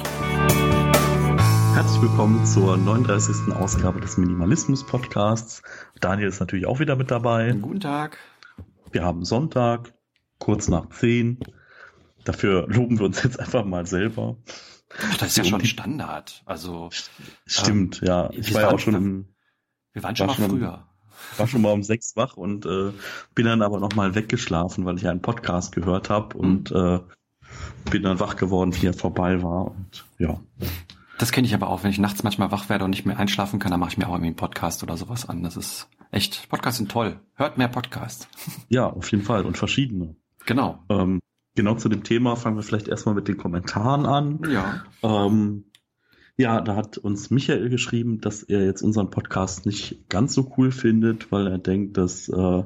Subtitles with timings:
[1.74, 3.54] Herzlich willkommen zur 39.
[3.54, 5.62] Ausgabe des Minimalismus Podcasts.
[6.00, 7.52] Daniel ist natürlich auch wieder mit dabei.
[7.52, 8.20] Guten Tag.
[8.94, 9.94] Wir haben Sonntag,
[10.40, 11.40] kurz nach 10.
[12.24, 14.38] Dafür loben wir uns jetzt einfach mal selber.
[15.00, 16.44] Ach, das ist ja schon Standard.
[16.46, 16.90] Also
[17.46, 18.30] stimmt, ähm, ja.
[18.32, 19.28] Ich war ja auch schon im,
[19.94, 20.74] Wir waren schon war mal schon früher.
[20.74, 22.92] Um, war schon mal um sechs wach und äh,
[23.36, 26.44] bin dann aber noch mal weggeschlafen, weil ich einen Podcast gehört habe mhm.
[26.44, 27.00] und äh,
[27.90, 30.40] bin dann wach geworden, wie er vorbei war und ja.
[31.18, 33.60] Das kenne ich aber auch, wenn ich nachts manchmal wach werde und nicht mehr einschlafen
[33.60, 35.44] kann, dann mache ich mir auch irgendwie einen Podcast oder sowas an.
[35.44, 37.20] Das ist echt, Podcasts sind toll.
[37.36, 38.28] Hört mehr Podcasts.
[38.70, 40.16] Ja, auf jeden Fall und verschiedene.
[40.46, 40.84] Genau.
[40.90, 41.20] Ähm,
[41.56, 44.40] genau zu dem Thema fangen wir vielleicht erstmal mit den Kommentaren an.
[44.50, 44.84] Ja.
[45.04, 45.66] Ähm,
[46.38, 50.72] ja, da hat uns Michael geschrieben, dass er jetzt unseren Podcast nicht ganz so cool
[50.72, 52.64] findet, weil er denkt, dass äh,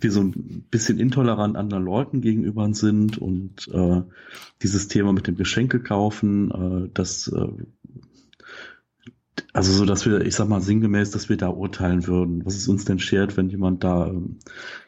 [0.00, 4.02] wir so ein bisschen intolerant anderen Leuten gegenüber sind und äh,
[4.62, 7.48] dieses Thema mit dem Geschenke kaufen, äh, das äh,
[9.52, 12.44] also so, dass wir, ich sag mal, sinngemäß, dass wir da urteilen würden.
[12.44, 14.38] Was es uns denn schert, wenn jemand da ähm,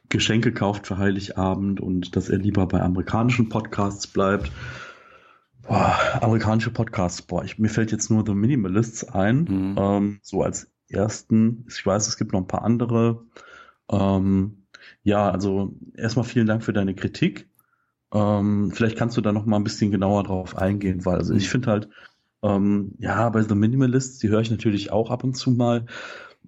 [0.08, 4.50] Geschenke kauft für Heiligabend und dass er lieber bei amerikanischen Podcasts bleibt.
[5.62, 9.74] Boah, amerikanische Podcasts, boah, ich, mir fällt jetzt nur The Minimalists ein, mhm.
[9.78, 11.66] ähm, so als ersten.
[11.68, 13.24] Ich weiß, es gibt noch ein paar andere.
[13.90, 14.66] Ähm,
[15.02, 17.48] ja, also erstmal vielen Dank für deine Kritik.
[18.12, 21.46] Ähm, vielleicht kannst du da noch mal ein bisschen genauer drauf eingehen, weil also ich
[21.46, 21.50] mhm.
[21.50, 21.88] finde halt,
[22.42, 25.86] ähm, ja, bei The Minimalists, die höre ich natürlich auch ab und zu mal.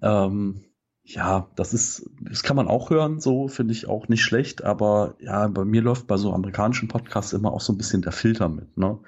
[0.01, 0.63] Ähm,
[1.11, 5.15] ja, das ist, das kann man auch hören, so finde ich auch nicht schlecht, aber
[5.19, 8.47] ja, bei mir läuft bei so amerikanischen Podcasts immer auch so ein bisschen der Filter
[8.47, 8.99] mit, ne?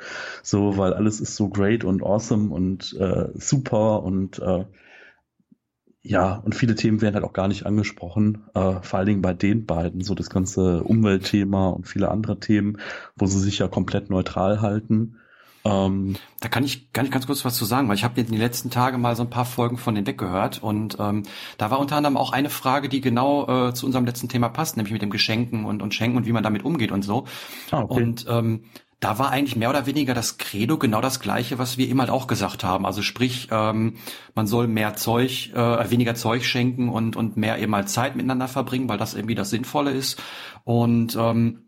[0.42, 4.66] So, weil alles ist so great und awesome und äh, super und äh,
[6.02, 9.36] ja, und viele Themen werden halt auch gar nicht angesprochen, äh, vor allen Dingen bei
[9.36, 12.78] den beiden, so das ganze Umweltthema und viele andere Themen,
[13.16, 15.18] wo sie sich ja komplett neutral halten.
[15.64, 18.28] Ähm, da kann ich, kann ich ganz kurz was zu sagen, weil ich habe in
[18.28, 21.24] den letzten Tagen mal so ein paar Folgen von den weggehört und ähm,
[21.58, 24.78] da war unter anderem auch eine Frage, die genau äh, zu unserem letzten Thema passt,
[24.78, 27.26] nämlich mit dem Geschenken und, und Schenken und wie man damit umgeht und so.
[27.70, 28.02] Ah, okay.
[28.02, 28.64] Und ähm,
[29.02, 32.12] da war eigentlich mehr oder weniger das Credo genau das gleiche, was wir eben halt
[32.12, 32.86] auch gesagt haben.
[32.86, 33.96] Also sprich, ähm,
[34.36, 38.48] man soll mehr Zeug, äh, weniger Zeug schenken und, und mehr eben halt Zeit miteinander
[38.48, 40.22] verbringen, weil das irgendwie das Sinnvolle ist.
[40.66, 41.64] Und ähm,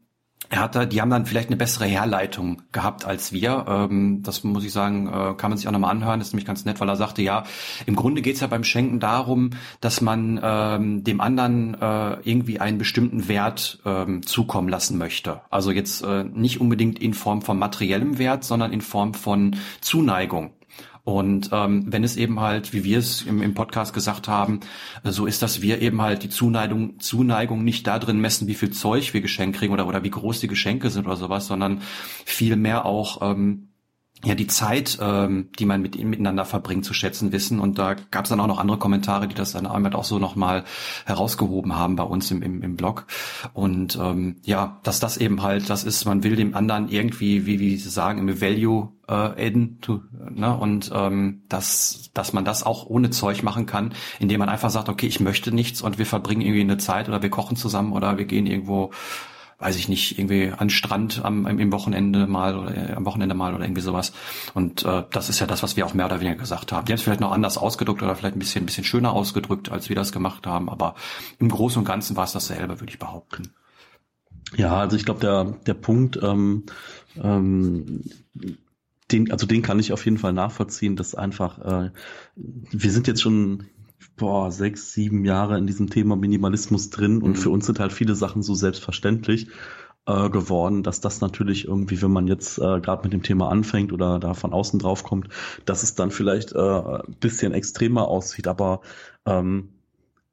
[0.54, 3.66] er hat da, die haben dann vielleicht eine bessere Herleitung gehabt als wir.
[3.68, 6.20] Ähm, das muss ich sagen, äh, kann man sich auch nochmal anhören.
[6.20, 7.44] Das ist nämlich ganz nett, weil er sagte, ja,
[7.88, 9.50] im Grunde geht's ja beim Schenken darum,
[9.82, 15.42] dass man ähm, dem anderen äh, irgendwie einen bestimmten Wert ähm, zukommen lassen möchte.
[15.50, 20.52] Also jetzt äh, nicht unbedingt in Form von materiellem Wert, sondern in Form von Zuneigung.
[21.04, 24.62] Und ähm, wenn es eben halt, wie wir es im, im Podcast gesagt haben,
[25.04, 28.56] äh, so ist, dass wir eben halt die Zuneigung, Zuneigung nicht da drin messen, wie
[28.56, 31.82] viel Zeug wir geschenkt kriegen oder, oder wie groß die Geschenke sind oder sowas, sondern
[32.26, 33.68] vielmehr auch ähm,
[34.24, 37.60] ja die Zeit, ähm, die man mit ihnen miteinander verbringt, zu schätzen wissen.
[37.60, 40.20] Und da gab es dann auch noch andere Kommentare, die das dann einmal auch so
[40.20, 40.64] nochmal
[41.06, 43.08] herausgehoben haben bei uns im, im, im Blog.
[43.54, 47.60] Und ähm, ja, dass das eben halt, das ist, man will dem anderen irgendwie, wie,
[47.60, 50.56] wie sie sagen, im Value äh, adden, to, ne?
[50.56, 54.90] und ähm, dass, dass man das auch ohne Zeug machen kann, indem man einfach sagt,
[54.90, 58.18] okay, ich möchte nichts und wir verbringen irgendwie eine Zeit oder wir kochen zusammen oder
[58.18, 58.92] wir gehen irgendwo
[59.60, 63.56] weiß ich nicht, irgendwie an Strand am, im Wochenende mal oder äh, am Wochenende mal
[63.56, 64.12] oder irgendwie sowas.
[64.54, 66.86] Und äh, das ist ja das, was wir auch mehr oder weniger gesagt haben.
[66.86, 69.72] Die haben es vielleicht noch anders ausgedrückt oder vielleicht ein bisschen, ein bisschen schöner ausgedrückt,
[69.72, 70.96] als wir das gemacht haben, aber
[71.40, 73.54] im Großen und Ganzen war es dasselbe, würde ich behaupten.
[74.56, 76.66] Ja, also ich glaube, der, der Punkt, ähm,
[77.22, 78.04] ähm,
[79.14, 81.92] den, also den kann ich auf jeden Fall nachvollziehen, dass einfach, äh,
[82.36, 83.66] wir sind jetzt schon
[84.18, 87.36] boah, sechs, sieben Jahre in diesem Thema Minimalismus drin und mhm.
[87.36, 89.48] für uns sind halt viele Sachen so selbstverständlich
[90.06, 93.94] äh, geworden, dass das natürlich irgendwie, wenn man jetzt äh, gerade mit dem Thema anfängt
[93.94, 95.30] oder da von außen drauf kommt,
[95.66, 98.82] dass es dann vielleicht äh, ein bisschen extremer aussieht, aber
[99.26, 99.70] ähm,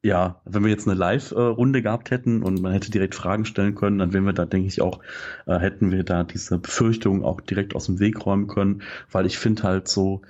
[0.03, 3.99] ja, wenn wir jetzt eine Live-Runde gehabt hätten und man hätte direkt Fragen stellen können,
[3.99, 4.99] dann wären wir da, denke ich, auch,
[5.45, 8.81] äh, hätten wir da diese Befürchtungen auch direkt aus dem Weg räumen können,
[9.11, 10.23] weil ich finde halt so,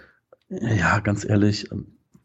[0.50, 1.70] ja, ganz ehrlich,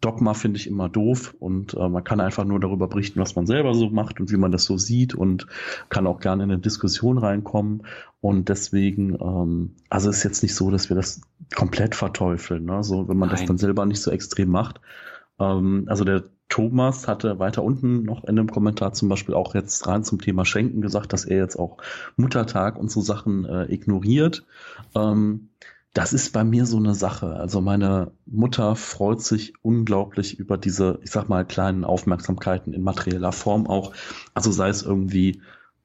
[0.00, 3.46] Dogma finde ich immer doof und äh, man kann einfach nur darüber berichten, was man
[3.46, 5.46] selber so macht und wie man das so sieht und
[5.88, 7.87] kann auch gerne in eine Diskussion reinkommen.
[8.20, 11.22] Und deswegen, ähm, also ist jetzt nicht so, dass wir das
[11.54, 12.84] komplett verteufeln, ne?
[12.84, 13.38] so wenn man Nein.
[13.38, 14.81] das dann selber nicht so extrem macht.
[15.38, 19.86] Ähm, also der Thomas hatte weiter unten noch in einem Kommentar zum Beispiel auch jetzt
[19.86, 21.78] rein zum Thema Schenken gesagt, dass er jetzt auch
[22.16, 24.46] Muttertag und so Sachen äh, ignoriert.
[24.94, 25.48] Ähm,
[25.92, 27.34] das ist bei mir so eine Sache.
[27.34, 33.32] Also meine Mutter freut sich unglaublich über diese, ich sag mal, kleinen Aufmerksamkeiten in materieller
[33.32, 33.92] Form auch.
[34.34, 35.40] Also sei es irgendwie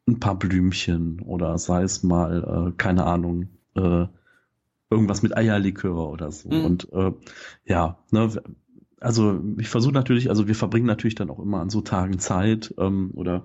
[0.07, 4.07] ein paar Blümchen oder sei es mal, äh, keine Ahnung, äh,
[4.89, 6.50] irgendwas mit Eierlikör oder so.
[6.50, 6.65] Mhm.
[6.65, 7.13] Und äh,
[7.63, 8.30] ja, ne,
[9.01, 12.74] also ich versuche natürlich, also wir verbringen natürlich dann auch immer an so Tagen Zeit
[12.77, 13.44] ähm, oder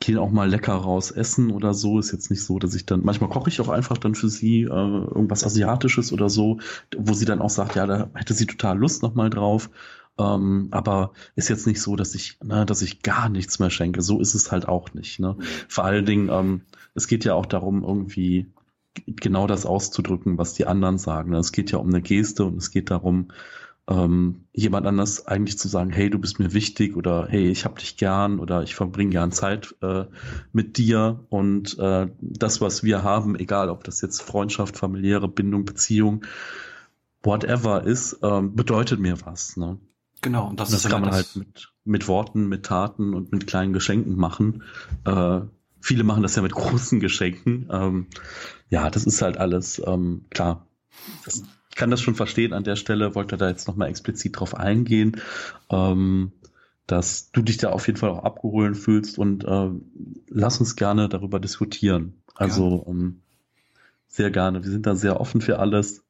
[0.00, 1.98] gehen auch mal lecker raus essen oder so.
[1.98, 4.62] Ist jetzt nicht so, dass ich dann, manchmal koche ich auch einfach dann für sie
[4.62, 6.58] äh, irgendwas Asiatisches oder so,
[6.96, 9.70] wo sie dann auch sagt, ja, da hätte sie total Lust nochmal drauf.
[10.18, 14.02] Ähm, aber ist jetzt nicht so, dass ich, ne, dass ich gar nichts mehr schenke.
[14.02, 15.20] So ist es halt auch nicht.
[15.20, 15.36] Ne?
[15.68, 16.62] Vor allen Dingen, ähm,
[16.94, 18.52] es geht ja auch darum, irgendwie
[19.06, 21.30] genau das auszudrücken, was die anderen sagen.
[21.30, 21.38] Ne?
[21.38, 23.28] Es geht ja um eine Geste und es geht darum,
[23.88, 27.78] ähm, jemand anders eigentlich zu sagen, hey, du bist mir wichtig oder hey, ich hab
[27.78, 30.04] dich gern oder ich verbringe gern Zeit äh,
[30.52, 35.64] mit dir und äh, das, was wir haben, egal ob das jetzt Freundschaft, familiäre Bindung,
[35.64, 36.24] Beziehung,
[37.22, 39.56] whatever ist, ähm, bedeutet mir was.
[39.56, 39.78] Ne?
[40.22, 43.46] Genau, und das, und das kann man halt mit, mit Worten, mit Taten und mit
[43.46, 44.62] kleinen Geschenken machen.
[45.04, 45.40] Äh,
[45.80, 47.68] viele machen das ja mit großen Geschenken.
[47.70, 48.06] Ähm,
[48.70, 50.66] ja, das ist halt alles ähm, klar.
[51.26, 51.42] Das,
[51.74, 55.20] kann das schon verstehen an der Stelle, wollte da jetzt nochmal explizit drauf eingehen,
[55.70, 56.32] ähm,
[56.86, 59.70] dass du dich da auf jeden Fall auch abgeholt fühlst und äh,
[60.28, 62.14] lass uns gerne darüber diskutieren.
[62.34, 63.20] Also ähm,
[64.08, 64.62] sehr gerne.
[64.62, 66.04] Wir sind da sehr offen für alles.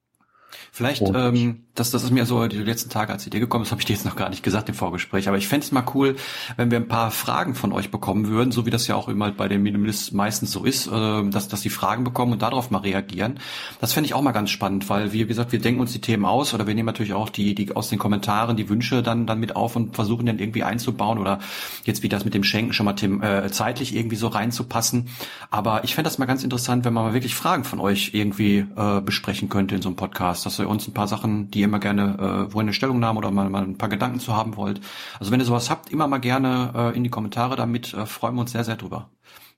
[0.72, 3.81] Vielleicht, ähm, das, das ist mir so die letzten Tage als Idee gekommen, das habe
[3.81, 6.15] ich dir jetzt noch gar nicht gesagt im Vorgespräch, aber ich fände es mal cool,
[6.56, 9.32] wenn wir ein paar Fragen von euch bekommen würden, so wie das ja auch immer
[9.32, 12.79] bei den Minimalisten meistens so ist, äh, dass, dass die Fragen bekommen und darauf mal
[12.79, 13.41] reagieren.
[13.81, 16.00] Das fände ich auch mal ganz spannend, weil wir, wie gesagt, wir denken uns die
[16.00, 19.27] Themen aus oder wir nehmen natürlich auch die, die aus den Kommentaren die Wünsche dann,
[19.27, 21.41] dann mit auf und versuchen dann irgendwie einzubauen oder
[21.85, 25.09] jetzt wie das mit dem Schenken schon mal them, äh, zeitlich irgendwie so reinzupassen.
[25.50, 28.65] Aber ich fände das mal ganz interessant, wenn man mal wirklich Fragen von euch irgendwie
[28.77, 31.69] äh, besprechen könnte in so einem Podcast, dass wir uns ein paar Sachen, die ihr
[31.69, 34.56] immer gerne, äh, wo ihr eine Stellungnahme oder mal, mal ein paar Gedanken zu haben
[34.56, 34.81] wollt.
[35.19, 38.34] Also wenn ihr sowas habt, immer mal gerne äh, in die Kommentare damit, äh, freuen
[38.34, 39.11] wir uns sehr, sehr drüber.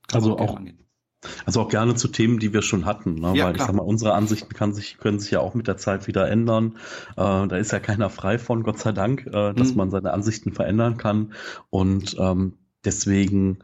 [0.08, 0.58] Kann also auch,
[1.44, 3.32] also auch gerne zu Themen, die wir schon hatten, ne?
[3.34, 3.54] Ja, weil klar.
[3.54, 6.28] ich sag mal, unsere Ansichten kann sich, können sich ja auch mit der Zeit wieder
[6.30, 6.76] ändern.
[7.16, 9.76] Äh, da ist ja keiner frei von, Gott sei Dank, äh, dass mhm.
[9.76, 11.32] man seine Ansichten verändern kann.
[11.70, 12.54] Und ähm,
[12.84, 13.58] deswegen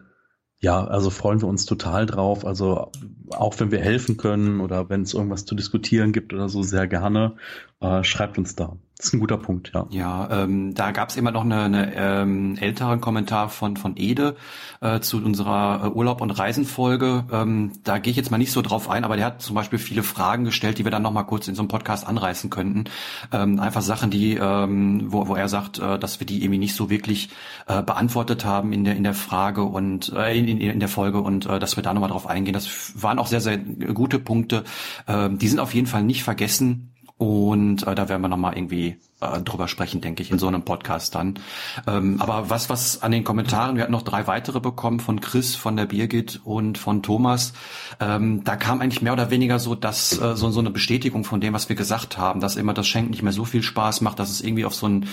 [0.62, 2.46] ja, also freuen wir uns total drauf.
[2.46, 2.92] Also
[3.30, 6.86] auch wenn wir helfen können oder wenn es irgendwas zu diskutieren gibt oder so, sehr
[6.86, 7.34] gerne.
[7.80, 8.76] Äh, schreibt uns da.
[9.02, 9.84] Das ist ein guter Punkt, ja.
[9.90, 14.36] Ja, ähm, da gab es immer noch eine, eine ähm, älteren Kommentar von von Ede
[14.80, 17.24] äh, zu unserer äh, Urlaub- und Reisenfolge.
[17.32, 19.80] Ähm, da gehe ich jetzt mal nicht so drauf ein, aber der hat zum Beispiel
[19.80, 22.84] viele Fragen gestellt, die wir dann noch mal kurz in so einem Podcast anreißen könnten.
[23.32, 26.76] Ähm, einfach Sachen, die, ähm, wo, wo er sagt, äh, dass wir die irgendwie nicht
[26.76, 27.30] so wirklich
[27.66, 31.20] äh, beantwortet haben in der in der Frage und äh, in, in, in der Folge
[31.20, 32.54] und äh, dass wir da noch mal drauf eingehen.
[32.54, 34.62] Das waren auch sehr sehr gute Punkte.
[35.08, 38.96] Äh, die sind auf jeden Fall nicht vergessen und äh, da werden wir nochmal irgendwie
[39.20, 41.38] äh, drüber sprechen, denke ich, in so einem Podcast dann.
[41.86, 45.54] Ähm, aber was, was an den Kommentaren, wir hatten noch drei weitere bekommen von Chris,
[45.54, 47.52] von der Birgit und von Thomas.
[48.00, 51.40] Ähm, da kam eigentlich mehr oder weniger so, dass äh, so, so eine Bestätigung von
[51.40, 54.18] dem, was wir gesagt haben, dass immer das Schenken nicht mehr so viel Spaß macht,
[54.18, 55.06] dass es irgendwie auf so ein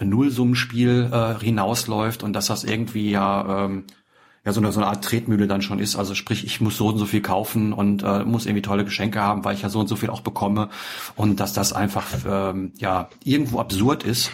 [0.00, 3.84] Nullsummenspiel äh, hinausläuft und dass das irgendwie ja ähm,
[4.44, 5.96] ja so eine, so eine Art Tretmühle dann schon ist.
[5.96, 9.20] Also sprich, ich muss so und so viel kaufen und äh, muss irgendwie tolle Geschenke
[9.20, 10.68] haben, weil ich ja so und so viel auch bekomme
[11.16, 14.30] und dass das einfach ähm, ja irgendwo absurd ist.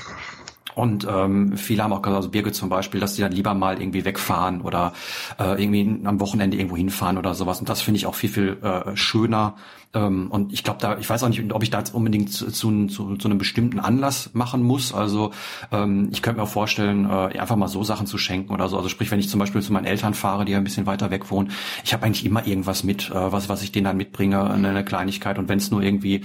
[0.75, 3.81] Und ähm, viele haben auch gesagt, also Birgit zum Beispiel, dass die dann lieber mal
[3.81, 4.93] irgendwie wegfahren oder
[5.39, 7.61] äh, irgendwie am Wochenende irgendwo hinfahren oder sowas.
[7.61, 9.57] Und das finde ich auch viel, viel äh, schöner
[9.93, 12.53] ähm, und ich glaube, da, ich weiß auch nicht, ob ich da jetzt unbedingt zu,
[12.53, 14.95] zu, zu, einem bestimmten Anlass machen muss.
[14.95, 15.33] Also
[15.73, 18.77] ähm, ich könnte mir auch vorstellen, äh, einfach mal so Sachen zu schenken oder so.
[18.77, 21.11] Also sprich, wenn ich zum Beispiel zu meinen Eltern fahre, die ja ein bisschen weiter
[21.11, 21.51] weg wohnen,
[21.85, 24.85] ich habe eigentlich immer irgendwas mit, äh, was, was ich denen dann mitbringe, eine, eine
[24.85, 25.39] Kleinigkeit.
[25.39, 26.23] Und wenn es nur irgendwie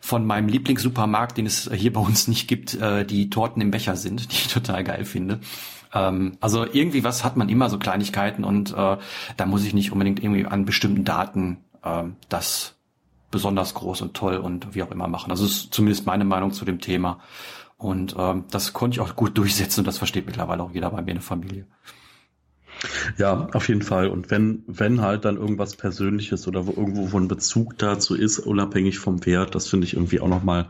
[0.00, 3.96] von meinem Lieblingssupermarkt, den es hier bei uns nicht gibt, äh, die Torten im Becher
[3.96, 5.40] sind, die ich total geil finde
[5.92, 8.96] ähm, also irgendwie was hat man immer so Kleinigkeiten und äh,
[9.36, 12.74] da muss ich nicht unbedingt irgendwie an bestimmten Daten äh, das
[13.34, 15.30] besonders groß und toll und wie auch immer machen.
[15.30, 17.18] Also ist zumindest meine Meinung zu dem Thema.
[17.76, 21.02] Und ähm, das konnte ich auch gut durchsetzen und das versteht mittlerweile auch jeder bei
[21.02, 21.66] mir in der Familie.
[23.18, 24.08] Ja, auf jeden Fall.
[24.08, 28.38] Und wenn, wenn halt dann irgendwas Persönliches oder wo irgendwo wo ein Bezug dazu ist,
[28.38, 30.68] unabhängig vom Wert, das finde ich irgendwie auch nochmal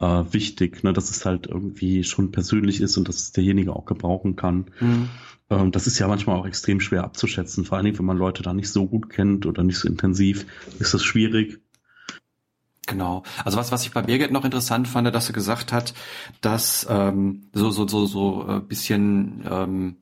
[0.00, 3.84] äh, wichtig, ne, dass es halt irgendwie schon persönlich ist und dass es derjenige auch
[3.84, 4.66] gebrauchen kann.
[4.80, 5.08] Mhm.
[5.50, 8.42] Ähm, das ist ja manchmal auch extrem schwer abzuschätzen, vor allen Dingen, wenn man Leute
[8.42, 10.46] da nicht so gut kennt oder nicht so intensiv,
[10.78, 11.60] ist das schwierig.
[12.86, 13.22] Genau.
[13.44, 15.94] Also was, was ich bei Birgit noch interessant fand, dass sie gesagt hat,
[16.42, 19.96] dass ähm, so so so so äh, bisschen ähm,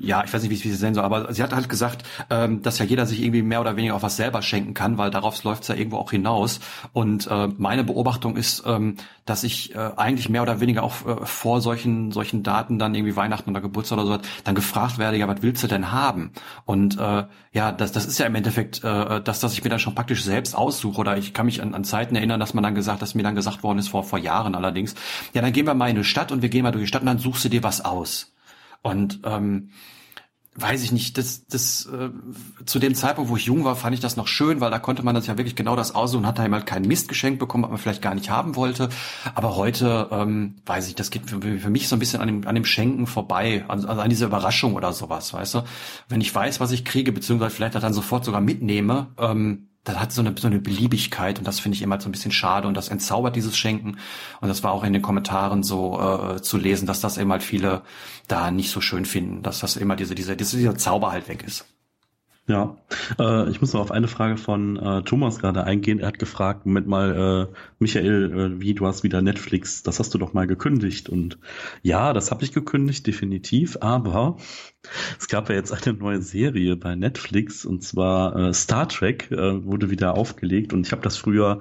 [0.00, 2.62] ja, ich weiß nicht, wie ich es sehen soll, aber sie hat halt gesagt, ähm,
[2.62, 5.42] dass ja jeder sich irgendwie mehr oder weniger auch was selber schenken kann, weil darauf
[5.44, 6.60] läuft es ja irgendwo auch hinaus.
[6.92, 11.26] Und äh, meine Beobachtung ist, ähm, dass ich äh, eigentlich mehr oder weniger auch äh,
[11.26, 15.28] vor solchen solchen Daten dann irgendwie Weihnachten oder Geburtstag oder so dann gefragt werde, ja,
[15.28, 16.32] was willst du denn haben?
[16.64, 19.78] Und äh, ja, das, das ist ja im Endeffekt äh, das, dass ich mir dann
[19.78, 22.74] schon praktisch selbst aussuche oder ich kann mich an, an Zeiten erinnern, dass man dann
[22.74, 24.94] gesagt, dass mir dann gesagt worden ist vor vor Jahren allerdings,
[25.34, 27.02] ja, dann gehen wir mal in eine Stadt und wir gehen mal durch die Stadt
[27.02, 28.32] und dann suchst du dir was aus.
[28.82, 29.70] Und ähm,
[30.56, 32.10] weiß ich nicht, das, das äh,
[32.66, 35.02] zu dem Zeitpunkt, wo ich jung war, fand ich das noch schön, weil da konnte
[35.04, 37.70] man das ja wirklich genau das aussuchen hat da halt kein Mist geschenkt bekommen, was
[37.70, 38.88] man vielleicht gar nicht haben wollte.
[39.34, 42.46] Aber heute, ähm, weiß ich, das geht für, für, mich so ein bisschen an dem,
[42.46, 45.62] an dem Schenken vorbei, also, also an dieser Überraschung oder sowas, weißt du?
[46.08, 50.12] Wenn ich weiß, was ich kriege, beziehungsweise vielleicht dann sofort sogar mitnehme, ähm, das hat
[50.12, 52.76] so eine, so eine Beliebigkeit und das finde ich immer so ein bisschen schade und
[52.76, 53.98] das entzaubert dieses Schenken.
[54.40, 57.42] Und das war auch in den Kommentaren so äh, zu lesen, dass das eben halt
[57.42, 57.82] viele
[58.28, 61.64] da nicht so schön finden, dass das immer diese, diese, dieser Zauber halt weg ist.
[62.50, 62.76] Ja,
[63.20, 66.00] äh, ich muss noch auf eine Frage von äh, Thomas gerade eingehen.
[66.00, 70.12] Er hat gefragt, Moment mal, äh, Michael, äh, wie, du hast wieder Netflix, das hast
[70.14, 71.08] du doch mal gekündigt.
[71.08, 71.38] Und
[71.82, 74.36] ja, das habe ich gekündigt, definitiv, aber
[75.16, 79.64] es gab ja jetzt eine neue Serie bei Netflix und zwar äh, Star Trek äh,
[79.64, 81.60] wurde wieder aufgelegt und ich habe das früher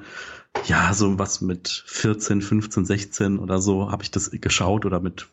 [0.65, 5.27] ja, so was mit 14, 15, 16 oder so habe ich das geschaut oder mit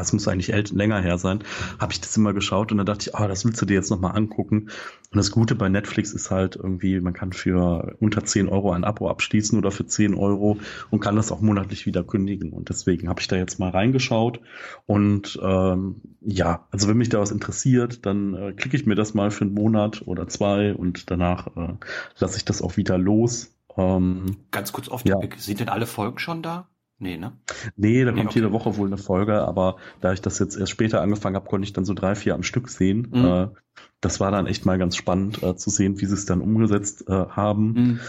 [0.00, 1.44] es muss eigentlich länger her sein,
[1.78, 3.90] habe ich das immer geschaut und dann dachte ich, ah, das willst du dir jetzt
[3.90, 4.70] nochmal angucken.
[5.10, 8.84] Und das Gute bei Netflix ist halt irgendwie, man kann für unter 10 Euro ein
[8.84, 10.58] Abo abschließen oder für 10 Euro
[10.90, 12.52] und kann das auch monatlich wieder kündigen.
[12.52, 14.40] Und deswegen habe ich da jetzt mal reingeschaut.
[14.86, 19.14] Und ähm, ja, also wenn mich da was interessiert, dann äh, klicke ich mir das
[19.14, 21.74] mal für einen Monat oder zwei und danach äh,
[22.18, 23.54] lasse ich das auch wieder los.
[23.76, 25.18] Ähm, Ganz kurz auf ja.
[25.38, 26.68] sind denn alle Folgen schon da?
[27.00, 27.32] Nee, ne?
[27.76, 28.40] Nee, da nee, kommt okay.
[28.40, 31.64] jede Woche wohl eine Folge, aber da ich das jetzt erst später angefangen habe, konnte
[31.64, 33.08] ich dann so drei, vier am Stück sehen.
[33.12, 33.24] Mhm.
[33.24, 33.48] Äh,
[34.00, 37.08] das war dann echt mal ganz spannend äh, zu sehen, wie sie es dann umgesetzt
[37.08, 37.72] äh, haben.
[37.72, 38.00] Mhm.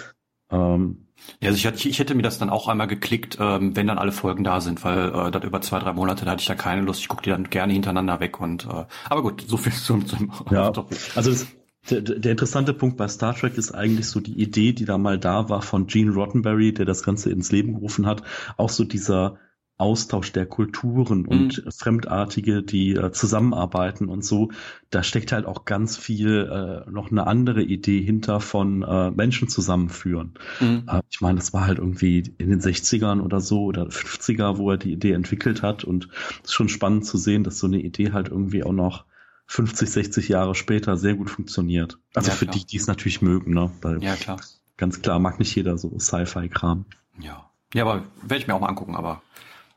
[0.52, 1.06] Ähm,
[1.42, 4.12] ja, also ich, ich hätte mir das dann auch einmal geklickt, ähm, wenn dann alle
[4.12, 6.82] Folgen da sind, weil äh, das über zwei, drei Monate, da hatte ich da keine
[6.82, 7.02] Lust.
[7.02, 10.32] Ich gucke die dann gerne hintereinander weg und äh, aber gut, so viel zum, zum
[10.50, 10.72] ja,
[11.16, 11.48] Also das,
[11.90, 15.18] der, der interessante Punkt bei Star Trek ist eigentlich so die Idee, die da mal
[15.18, 18.24] da war von Gene Roddenberry, der das Ganze ins Leben gerufen hat,
[18.58, 19.38] auch so dieser
[19.80, 21.72] Austausch der Kulturen und mhm.
[21.72, 24.52] Fremdartige, die äh, zusammenarbeiten und so.
[24.90, 29.48] Da steckt halt auch ganz viel äh, noch eine andere Idee hinter von äh, Menschen
[29.48, 30.34] zusammenführen.
[30.60, 30.84] Mhm.
[30.86, 34.70] Äh, ich meine, das war halt irgendwie in den 60ern oder so oder 50er, wo
[34.70, 36.10] er die Idee entwickelt hat und
[36.44, 39.06] es ist schon spannend zu sehen, dass so eine Idee halt irgendwie auch noch
[39.50, 41.98] 50, 60 Jahre später sehr gut funktioniert.
[42.14, 43.72] Also ja, für die, die es natürlich mögen, ne?
[43.82, 44.40] Weil ja, klar.
[44.78, 46.86] Ganz klar, mag nicht jeder so Sci-Fi-Kram.
[47.20, 47.50] Ja.
[47.74, 49.24] Ja, aber werde ich mir auch mal angucken, aber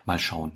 [0.04, 0.52] mal schauen.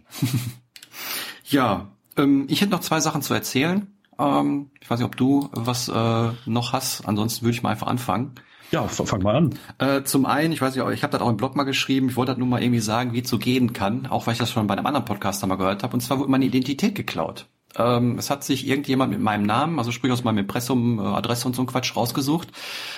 [1.45, 3.87] ja, ähm, ich hätte noch zwei Sachen zu erzählen.
[4.19, 7.09] Ähm, ich weiß nicht, ob du was äh, noch hast.
[7.09, 8.35] Ansonsten würde ich mal einfach anfangen.
[8.71, 9.59] Ja, fang mal an.
[9.79, 12.17] Äh, zum einen, ich weiß nicht, ich habe das auch im Blog mal geschrieben, ich
[12.17, 14.51] wollte das nur mal irgendwie sagen, wie es so gehen kann, auch weil ich das
[14.51, 15.95] schon bei einem anderen Podcaster mal gehört habe.
[15.95, 17.47] Und zwar wurde meine Identität geklaut.
[17.77, 21.47] Ähm, es hat sich irgendjemand mit meinem Namen, also sprich aus meinem Impressum, äh, Adresse
[21.47, 22.49] und so ein Quatsch rausgesucht,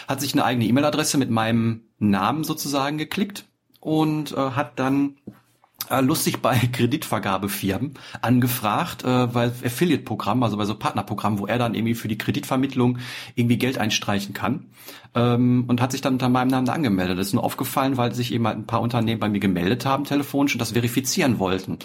[0.06, 3.44] hat sich eine eigene E-Mail-Adresse mit meinem Namen sozusagen geklickt
[3.80, 5.16] und äh, hat dann
[5.90, 11.74] äh, lustig bei Kreditvergabefirmen angefragt, äh, weil Affiliate-Programm, also bei so Partnerprogrammen, wo er dann
[11.74, 12.98] irgendwie für die Kreditvermittlung
[13.34, 14.66] irgendwie Geld einstreichen kann
[15.14, 17.18] ähm, und hat sich dann unter meinem Namen angemeldet.
[17.18, 20.04] Das ist nur aufgefallen, weil sich eben halt ein paar Unternehmen bei mir gemeldet haben
[20.04, 21.78] telefonisch und das verifizieren wollten.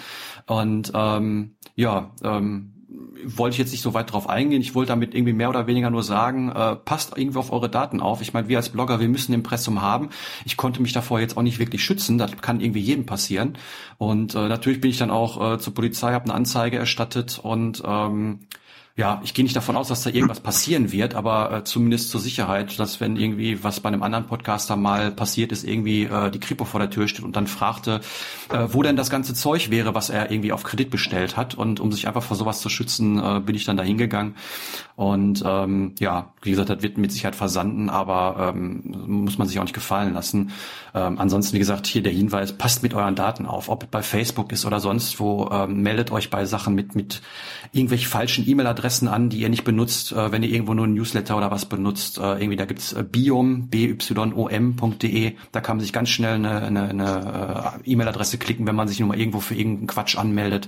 [0.48, 2.74] Und ähm, ja, ähm,
[3.26, 4.62] wollte ich jetzt nicht so weit drauf eingehen.
[4.62, 8.00] Ich wollte damit irgendwie mehr oder weniger nur sagen, äh, passt irgendwie auf eure Daten
[8.00, 8.22] auf.
[8.22, 10.10] Ich meine, wir als Blogger, wir müssen Impressum haben.
[10.46, 12.18] Ich konnte mich davor jetzt auch nicht wirklich schützen.
[12.18, 13.58] Das kann irgendwie jedem passieren.
[13.98, 17.82] Und äh, natürlich bin ich dann auch äh, zur Polizei, habe eine Anzeige erstattet und
[17.86, 18.40] ähm,
[18.96, 22.22] ja, ich gehe nicht davon aus, dass da irgendwas passieren wird, aber äh, zumindest zur
[22.22, 26.40] Sicherheit, dass wenn irgendwie was bei einem anderen Podcaster mal passiert ist, irgendwie äh, die
[26.40, 28.02] Kripo vor der Tür steht und dann fragte,
[28.52, 31.56] äh, wo denn das ganze Zeug wäre, was er irgendwie auf Kredit bestellt hat.
[31.56, 34.36] Und um sich einfach vor sowas zu schützen, äh, bin ich dann da hingegangen.
[34.96, 39.58] Und ähm, ja, wie gesagt, das wird mit Sicherheit versanden, aber ähm, muss man sich
[39.58, 40.52] auch nicht gefallen lassen.
[40.94, 44.04] Ähm, ansonsten, wie gesagt, hier der Hinweis, passt mit euren Daten auf, ob es bei
[44.04, 47.24] Facebook ist oder sonst wo, ähm, meldet euch bei Sachen mit, mit
[47.72, 51.38] irgendwelchen falschen E-Mail-Adressen an, die ihr nicht benutzt, äh, wenn ihr irgendwo nur ein Newsletter
[51.38, 52.18] oder was benutzt.
[52.18, 56.90] Äh, irgendwie, da gibt's äh, biom, byom.de, da kann man sich ganz schnell eine, eine,
[56.90, 60.68] eine äh, E-Mail-Adresse klicken, wenn man sich nur mal irgendwo für irgendeinen Quatsch anmeldet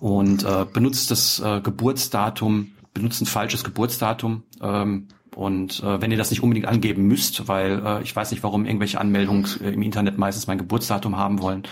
[0.00, 4.42] und äh, benutzt das äh, Geburtsdatum, benutzt ein falsches Geburtsdatum.
[4.60, 8.42] Ähm, und äh, wenn ihr das nicht unbedingt angeben müsst, weil äh, ich weiß nicht,
[8.42, 11.62] warum irgendwelche Anmeldungen äh, im Internet meistens mein Geburtsdatum haben wollen.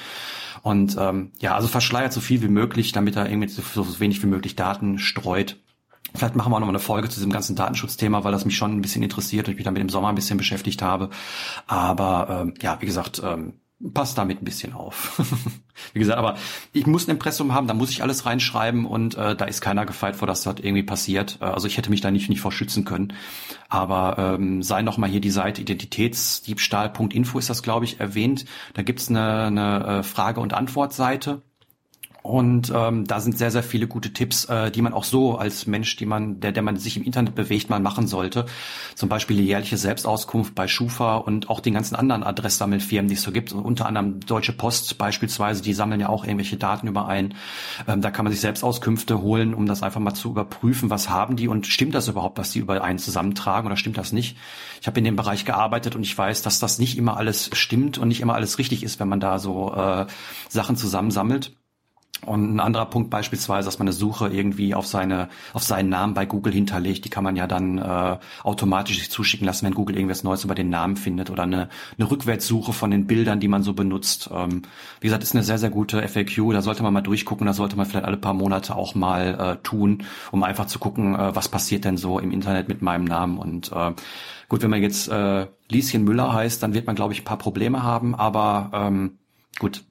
[0.63, 4.23] Und ähm, ja, also verschleiert so viel wie möglich, damit er irgendwie so, so wenig
[4.23, 5.57] wie möglich Daten streut.
[6.15, 8.77] Vielleicht machen wir auch noch eine Folge zu diesem ganzen Datenschutzthema, weil das mich schon
[8.77, 11.11] ein bisschen interessiert und ich mich damit im Sommer ein bisschen beschäftigt habe.
[11.67, 13.55] Aber ähm, ja, wie gesagt, ähm,
[13.95, 15.21] passt damit ein bisschen auf.
[15.95, 16.37] Wie gesagt, aber
[16.73, 19.87] ich muss ein Impressum haben, da muss ich alles reinschreiben und äh, da ist keiner
[19.87, 21.39] gefeit vor, dass das irgendwie passiert.
[21.41, 23.15] Äh, also ich hätte mich da nicht, nicht vor schützen können.
[23.71, 28.45] Aber ähm, sei noch mal hier die Seite identitätsdiebstahl.info ist das, glaube ich, erwähnt.
[28.75, 31.43] Da gibt's eine, eine äh, Frage- und Antwortseite
[32.23, 35.67] und ähm, da sind sehr, sehr viele gute Tipps, äh, die man auch so als
[35.67, 38.47] Mensch, die man, der, der man sich im Internet bewegt, mal machen sollte.
[38.95, 43.23] Zum Beispiel die jährliche Selbstauskunft bei Schufa und auch den ganzen anderen Adresssammelfirmen, die es
[43.23, 43.53] so gibt.
[43.53, 47.35] Unter anderem Deutsche Post beispielsweise, die sammeln ja auch irgendwelche Daten überein.
[47.89, 51.37] Ähm, da kann man sich Selbstauskünfte holen, um das einfach mal zu überprüfen, was haben
[51.37, 54.37] die und stimmt das überhaupt, was die über einen zusammentragen oder stimmt das nicht?
[54.81, 57.99] Ich habe in dem Bereich gearbeitet und ich weiß, dass das nicht immer alles stimmt
[57.99, 60.07] und nicht immer alles richtig ist, wenn man da so äh,
[60.49, 61.53] Sachen zusammensammelt.
[62.27, 66.15] Und ein anderer Punkt beispielsweise, dass man eine Suche irgendwie auf seine, auf seinen Namen
[66.15, 69.97] bei Google hinterlegt, die kann man ja dann äh, automatisch sich zuschicken lassen, wenn Google
[69.97, 73.63] irgendwas Neues über den Namen findet oder eine, eine Rückwärtssuche von den Bildern, die man
[73.63, 74.31] so benutzt.
[74.33, 74.63] Ähm,
[75.01, 77.77] wie gesagt, ist eine sehr, sehr gute FAQ, da sollte man mal durchgucken, da sollte
[77.77, 81.49] man vielleicht alle paar Monate auch mal äh, tun, um einfach zu gucken, äh, was
[81.49, 83.39] passiert denn so im Internet mit meinem Namen.
[83.39, 83.93] Und äh,
[84.49, 87.39] gut, wenn man jetzt äh, Lieschen Müller heißt, dann wird man, glaube ich, ein paar
[87.39, 89.20] Probleme haben, aber ähm,
[89.59, 89.85] gut,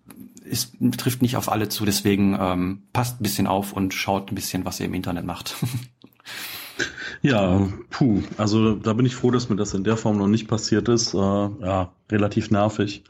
[0.50, 4.36] es trifft nicht auf alle zu, deswegen ähm, passt ein bisschen auf und schaut ein
[4.36, 5.56] bisschen, was ihr im Internet macht.
[7.22, 10.48] ja, puh, also da bin ich froh, dass mir das in der Form noch nicht
[10.48, 11.14] passiert ist.
[11.14, 13.04] Äh, ja, relativ nervig.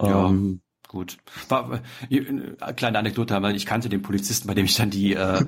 [0.00, 0.32] Ja.
[0.90, 1.18] Gut.
[1.48, 5.44] War, äh, kleine Anekdote, weil ich kannte den Polizisten, bei dem ich dann die äh,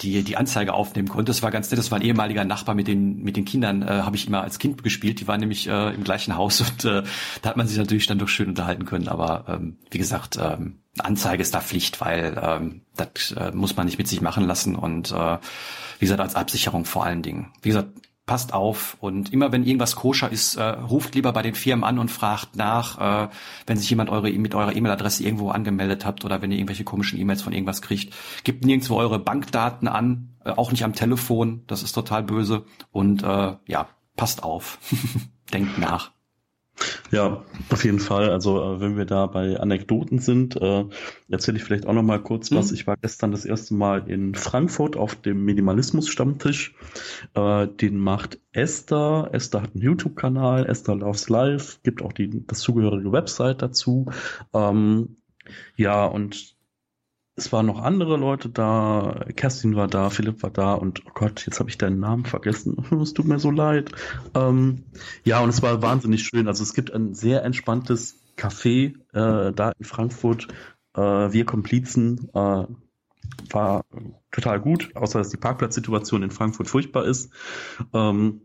[0.00, 1.26] die die Anzeige aufnehmen konnte.
[1.26, 1.78] Das war ganz nett.
[1.78, 3.82] Das war ein ehemaliger Nachbar mit den mit den Kindern.
[3.82, 5.20] Äh, Habe ich immer als Kind gespielt.
[5.20, 7.02] Die waren nämlich äh, im gleichen Haus und äh,
[7.42, 9.08] da hat man sich natürlich dann doch schön unterhalten können.
[9.08, 13.84] Aber ähm, wie gesagt, ähm, Anzeige ist da Pflicht, weil ähm, das äh, muss man
[13.84, 15.36] nicht mit sich machen lassen und äh,
[15.98, 17.52] wie gesagt als Absicherung vor allen Dingen.
[17.60, 17.90] Wie gesagt,
[18.30, 18.96] passt auf.
[19.00, 22.54] Und immer wenn irgendwas koscher ist, äh, ruft lieber bei den Firmen an und fragt
[22.54, 23.28] nach, äh,
[23.66, 27.18] wenn sich jemand eure mit eurer E-Mail-Adresse irgendwo angemeldet habt oder wenn ihr irgendwelche komischen
[27.18, 28.14] E-Mails von irgendwas kriegt,
[28.44, 32.66] gebt nirgendwo eure Bankdaten an, äh, auch nicht am Telefon, das ist total böse.
[32.92, 34.78] Und äh, ja, passt auf,
[35.52, 36.12] denkt nach.
[37.10, 38.30] Ja, auf jeden Fall.
[38.30, 40.84] Also äh, wenn wir da bei Anekdoten sind, äh,
[41.28, 42.70] erzähle ich vielleicht auch noch mal kurz was.
[42.70, 42.74] Mhm.
[42.76, 46.74] Ich war gestern das erste Mal in Frankfurt auf dem Minimalismus-Stammtisch.
[47.34, 49.28] Äh, den macht Esther.
[49.32, 54.06] Esther hat einen YouTube-Kanal, Esther Loves Life, gibt auch die, das zugehörige Website dazu.
[54.54, 55.16] Ähm,
[55.76, 56.54] ja, und
[57.40, 61.44] es waren noch andere Leute da, Kerstin war da, Philipp war da und oh Gott,
[61.46, 62.76] jetzt habe ich deinen Namen vergessen.
[63.00, 63.90] Es tut mir so leid.
[64.34, 64.84] Ähm,
[65.24, 66.48] ja, und es war wahnsinnig schön.
[66.48, 70.48] Also es gibt ein sehr entspanntes Café äh, da in Frankfurt.
[70.94, 72.64] Äh, wir Komplizen äh,
[73.50, 73.84] war
[74.30, 77.32] total gut, außer dass die Parkplatzsituation in Frankfurt furchtbar ist.
[77.94, 78.42] Ähm,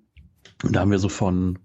[0.63, 1.59] da haben wir so von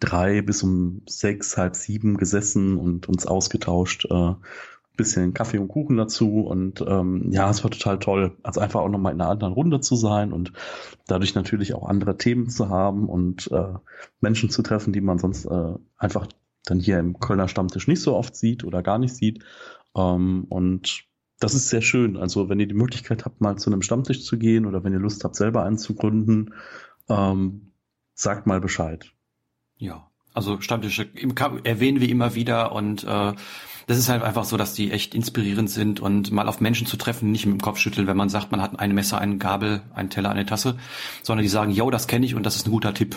[0.00, 4.06] drei bis um sechs, halb sieben gesessen und uns ausgetauscht.
[4.10, 4.34] Äh,
[4.96, 8.88] bisschen Kaffee und Kuchen dazu und ähm, ja, es war total toll, also einfach auch
[8.88, 10.52] nochmal in einer anderen Runde zu sein und
[11.06, 13.74] dadurch natürlich auch andere Themen zu haben und äh,
[14.20, 16.26] Menschen zu treffen, die man sonst äh, einfach
[16.64, 19.44] dann hier im Kölner Stammtisch nicht so oft sieht oder gar nicht sieht.
[19.96, 21.04] Ähm, und
[21.40, 22.16] das ist sehr schön.
[22.16, 25.00] Also wenn ihr die Möglichkeit habt, mal zu einem Stammtisch zu gehen oder wenn ihr
[25.00, 26.54] Lust habt, selber einen zu gründen,
[27.08, 27.72] ähm,
[28.14, 29.12] sagt mal Bescheid.
[29.76, 31.08] Ja, also Stammtische
[31.64, 33.32] erwähnen wir immer wieder und äh,
[33.86, 36.96] das ist halt einfach so, dass die echt inspirierend sind und mal auf Menschen zu
[36.96, 39.82] treffen, nicht mit dem Kopf schütteln, wenn man sagt, man hat ein Messer, einen Gabel,
[39.94, 40.76] einen Teller, eine Tasse,
[41.22, 43.16] sondern die sagen, yo, das kenne ich und das ist ein guter Tipp.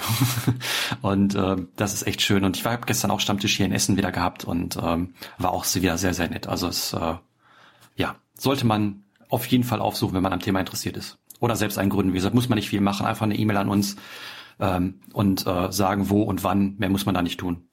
[1.01, 2.43] und äh, das ist echt schön.
[2.43, 5.65] Und ich war gestern auch Stammtisch hier in Essen wieder gehabt und ähm, war auch
[5.75, 6.47] wieder sehr, sehr nett.
[6.47, 7.15] Also es, äh,
[7.95, 11.17] ja, sollte man auf jeden Fall aufsuchen, wenn man am Thema interessiert ist.
[11.39, 12.13] Oder selbst einen gründen.
[12.13, 13.97] Wie gesagt, muss man nicht viel machen, einfach eine E-Mail an uns
[14.59, 16.75] ähm, und äh, sagen, wo und wann.
[16.77, 17.67] Mehr muss man da nicht tun.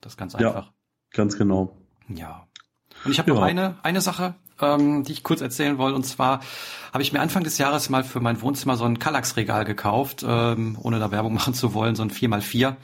[0.00, 0.72] Das ist ganz einfach.
[1.12, 1.76] Ganz genau.
[2.08, 2.46] Ja.
[3.04, 3.34] Und ich habe ja.
[3.34, 5.96] noch eine, eine Sache, ähm, die ich kurz erzählen wollte.
[5.96, 6.40] Und zwar
[6.92, 10.78] habe ich mir Anfang des Jahres mal für mein Wohnzimmer so ein Kallax-Regal gekauft, ähm,
[10.80, 12.76] ohne da Werbung machen zu wollen, so ein 4x4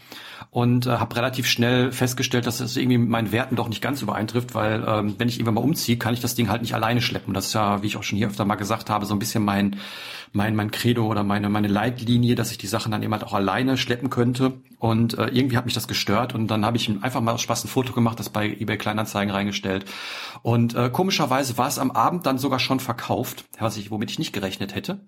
[0.50, 4.00] und äh, habe relativ schnell festgestellt, dass es irgendwie mit meinen Werten doch nicht ganz
[4.00, 7.00] übereintrifft, weil ähm, wenn ich irgendwann mal umziehe, kann ich das Ding halt nicht alleine
[7.02, 7.34] schleppen.
[7.34, 9.44] Das ist ja, wie ich auch schon hier öfter mal gesagt habe, so ein bisschen
[9.44, 9.76] mein
[10.32, 13.34] mein mein Credo oder meine meine Leitlinie, dass ich die Sachen dann eben halt auch
[13.34, 14.54] alleine schleppen könnte.
[14.78, 17.64] Und äh, irgendwie hat mich das gestört und dann habe ich einfach mal aus Spaß
[17.64, 19.84] ein Foto gemacht, das bei eBay Kleinanzeigen reingestellt.
[20.42, 24.18] Und äh, komischerweise war es am Abend dann sogar schon verkauft, was ich womit ich
[24.18, 25.00] nicht gerechnet hätte.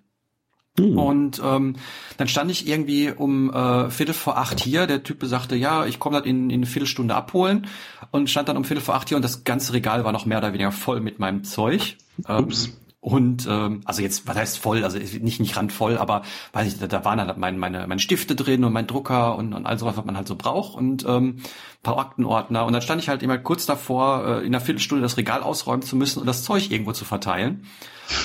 [0.78, 0.98] Hm.
[0.98, 1.76] Und ähm,
[2.16, 4.86] dann stand ich irgendwie um äh, Viertel vor acht hier.
[4.86, 7.66] Der Typ sagte, ja, ich komme das in, in eine Viertelstunde abholen
[8.10, 10.38] und stand dann um Viertel vor acht hier und das ganze Regal war noch mehr
[10.38, 11.96] oder weniger voll mit meinem Zeug.
[12.28, 12.76] Ähm, Ups.
[13.02, 16.20] Und ähm, also jetzt, was heißt voll, also nicht nicht randvoll, aber
[16.52, 19.64] weiß ich, da, waren halt mein, meine, meine Stifte drin und mein Drucker und, und
[19.64, 21.36] all sowas, was man halt so braucht und ähm,
[21.82, 22.66] paar Aktenordner.
[22.66, 25.80] Und dann stand ich halt immer kurz davor, äh, in einer Viertelstunde das Regal ausräumen
[25.80, 27.64] zu müssen und das Zeug irgendwo zu verteilen.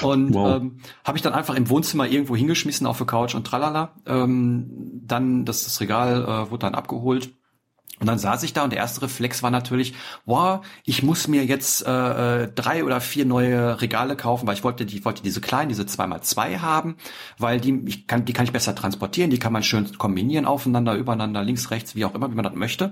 [0.01, 0.57] Und wow.
[0.57, 3.93] ähm, habe ich dann einfach im Wohnzimmer irgendwo hingeschmissen auf der Couch und tralala.
[4.05, 7.29] Ähm, dann das, das Regal äh, wurde dann abgeholt
[7.99, 9.93] und dann saß ich da und der erste Reflex war natürlich,
[10.25, 14.65] wow, ich muss mir jetzt äh, äh, drei oder vier neue Regale kaufen, weil ich
[14.65, 16.97] wollte, ich wollte diese kleinen, diese zweimal zwei haben,
[17.37, 20.95] weil die, ich kann, die kann ich besser transportieren, die kann man schön kombinieren, aufeinander,
[20.95, 22.91] übereinander, links, rechts, wie auch immer, wie man das möchte.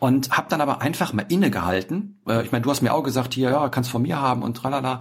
[0.00, 2.20] Und habe dann aber einfach mal innegehalten.
[2.28, 4.54] Äh, ich meine, du hast mir auch gesagt, hier, ja, kannst von mir haben und
[4.54, 5.00] tralala.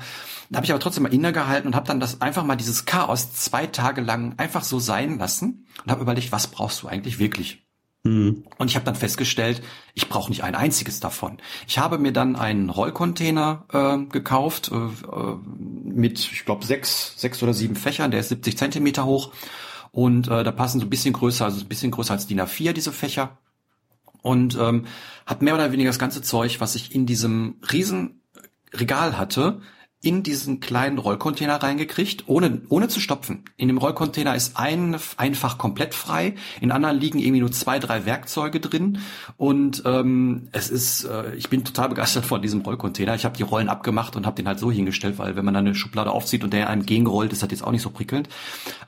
[0.50, 3.34] Da habe ich aber trotzdem mal innegehalten und habe dann das einfach mal dieses Chaos
[3.34, 7.66] zwei Tage lang einfach so sein lassen und habe überlegt, was brauchst du eigentlich wirklich?
[8.04, 8.46] Mhm.
[8.58, 9.62] Und ich habe dann festgestellt,
[9.94, 11.38] ich brauche nicht ein einziges davon.
[11.68, 15.36] Ich habe mir dann einen Rollcontainer äh, gekauft äh, äh
[15.84, 18.12] mit, ich glaube, sechs, sechs oder sieben Fächern.
[18.12, 19.32] Der ist 70 Zentimeter hoch
[19.92, 22.74] und äh, da passen so ein bisschen größer, also ein bisschen größer als DIN A4
[22.74, 23.38] diese Fächer.
[24.24, 24.86] Und ähm,
[25.26, 28.22] habe mehr oder weniger das ganze Zeug, was ich in diesem riesen
[28.74, 29.62] Regal hatte,
[30.02, 33.46] in diesen kleinen Rollcontainer reingekriegt, ohne, ohne zu stopfen.
[33.56, 38.06] In dem Rollcontainer ist ein, einfach komplett frei, in anderen liegen irgendwie nur zwei, drei
[38.06, 38.98] Werkzeuge drin
[39.38, 43.14] und ähm, es ist, äh, ich bin total begeistert von diesem Rollcontainer.
[43.14, 45.68] Ich habe die Rollen abgemacht und habe den halt so hingestellt, weil wenn man dann
[45.68, 48.28] eine Schublade aufzieht und der einem gegenrollt, ist das jetzt auch nicht so prickelnd.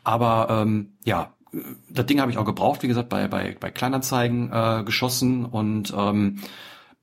[0.04, 1.32] Aber ähm, ja,
[1.90, 5.94] das Ding habe ich auch gebraucht, wie gesagt, bei, bei, bei Kleinanzeigen äh, geschossen und
[5.96, 6.40] ähm,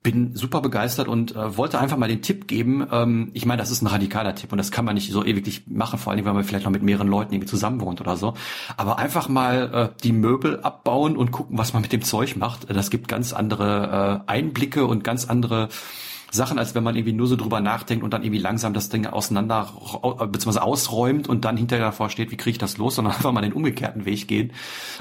[0.03, 2.87] bin super begeistert und äh, wollte einfach mal den Tipp geben.
[2.91, 5.63] Ähm, ich meine, das ist ein radikaler Tipp und das kann man nicht so ewig
[5.67, 8.33] machen, vor allem, wenn man vielleicht noch mit mehreren Leuten irgendwie zusammen wohnt oder so.
[8.77, 12.67] Aber einfach mal äh, die Möbel abbauen und gucken, was man mit dem Zeug macht.
[12.69, 15.69] Das gibt ganz andere äh, Einblicke und ganz andere
[16.33, 19.05] Sachen, als wenn man irgendwie nur so drüber nachdenkt und dann irgendwie langsam das Ding
[19.05, 19.73] auseinander
[20.31, 20.59] bzw.
[20.59, 23.53] ausräumt und dann hinterher davor steht, wie kriege ich das los, sondern einfach mal den
[23.53, 24.53] umgekehrten Weg gehen.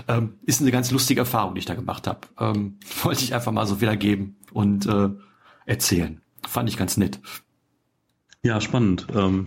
[0.09, 2.21] Ähm, ist eine ganz lustige Erfahrung, die ich da gemacht habe.
[2.39, 5.11] Ähm, wollte ich einfach mal so wiedergeben und äh,
[5.67, 6.21] erzählen.
[6.47, 7.21] Fand ich ganz nett.
[8.43, 9.07] Ja, spannend.
[9.15, 9.47] Ähm,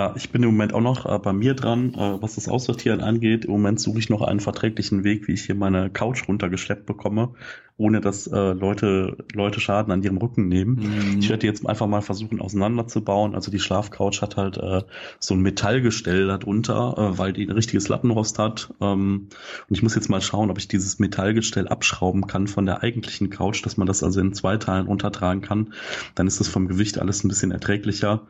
[0.00, 3.02] ja, ich bin im Moment auch noch äh, bei mir dran, äh, was das Aussortieren
[3.02, 3.44] angeht.
[3.44, 7.34] Im Moment suche ich noch einen verträglichen Weg, wie ich hier meine Couch runtergeschleppt bekomme,
[7.76, 10.76] ohne dass äh, Leute, Leute Schaden an ihrem Rücken nehmen.
[10.76, 11.18] Mhm.
[11.18, 13.34] Ich werde jetzt einfach mal versuchen, auseinanderzubauen.
[13.34, 14.84] Also die Schlafcouch hat halt äh,
[15.18, 18.72] so ein Metallgestell darunter, äh, weil die ein richtiges Lattenrost hat.
[18.80, 19.28] Ähm,
[19.68, 23.28] und ich muss jetzt mal schauen, ob ich dieses Metallgestell abschrauben kann von der eigentlichen
[23.28, 25.74] Couch, dass man das also in zwei Teilen untertragen kann.
[26.14, 28.22] Dann ist das vom Gewicht alles ein bisschen erträglicher.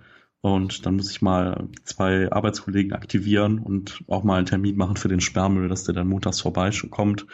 [0.42, 5.08] Und dann muss ich mal zwei Arbeitskollegen aktivieren und auch mal einen Termin machen für
[5.08, 7.26] den Sperrmüll, dass der dann montags vorbeikommt,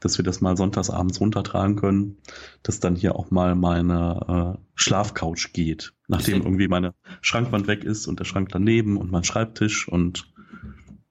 [0.00, 2.16] dass wir das mal sonntags abends runtertragen können,
[2.64, 8.08] dass dann hier auch mal meine äh, Schlafcouch geht, nachdem irgendwie meine Schrankwand weg ist
[8.08, 10.26] und der Schrank daneben und mein Schreibtisch und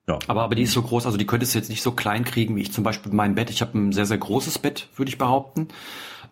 [0.07, 0.19] ja.
[0.27, 2.55] Aber, aber die ist so groß, also die könntest du jetzt nicht so klein kriegen
[2.55, 3.49] wie ich zum Beispiel mein Bett.
[3.49, 5.67] Ich habe ein sehr, sehr großes Bett, würde ich behaupten.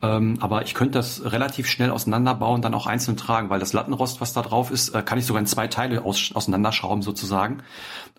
[0.05, 4.21] Ähm, aber ich könnte das relativ schnell auseinanderbauen, dann auch einzeln tragen, weil das Lattenrost,
[4.21, 7.63] was da drauf ist, äh, kann ich sogar in zwei Teile aus, auseinanderschrauben sozusagen.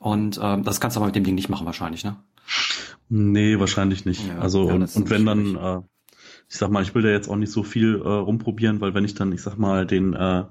[0.00, 2.16] Und ähm, das kannst du aber mit dem Ding nicht machen wahrscheinlich, ne?
[3.08, 4.26] Nee, wahrscheinlich nicht.
[4.26, 5.80] Ja, also ja, und, und wenn dann, äh,
[6.48, 9.04] ich sag mal, ich will da jetzt auch nicht so viel äh, rumprobieren, weil wenn
[9.04, 10.44] ich dann, ich sag mal, den äh,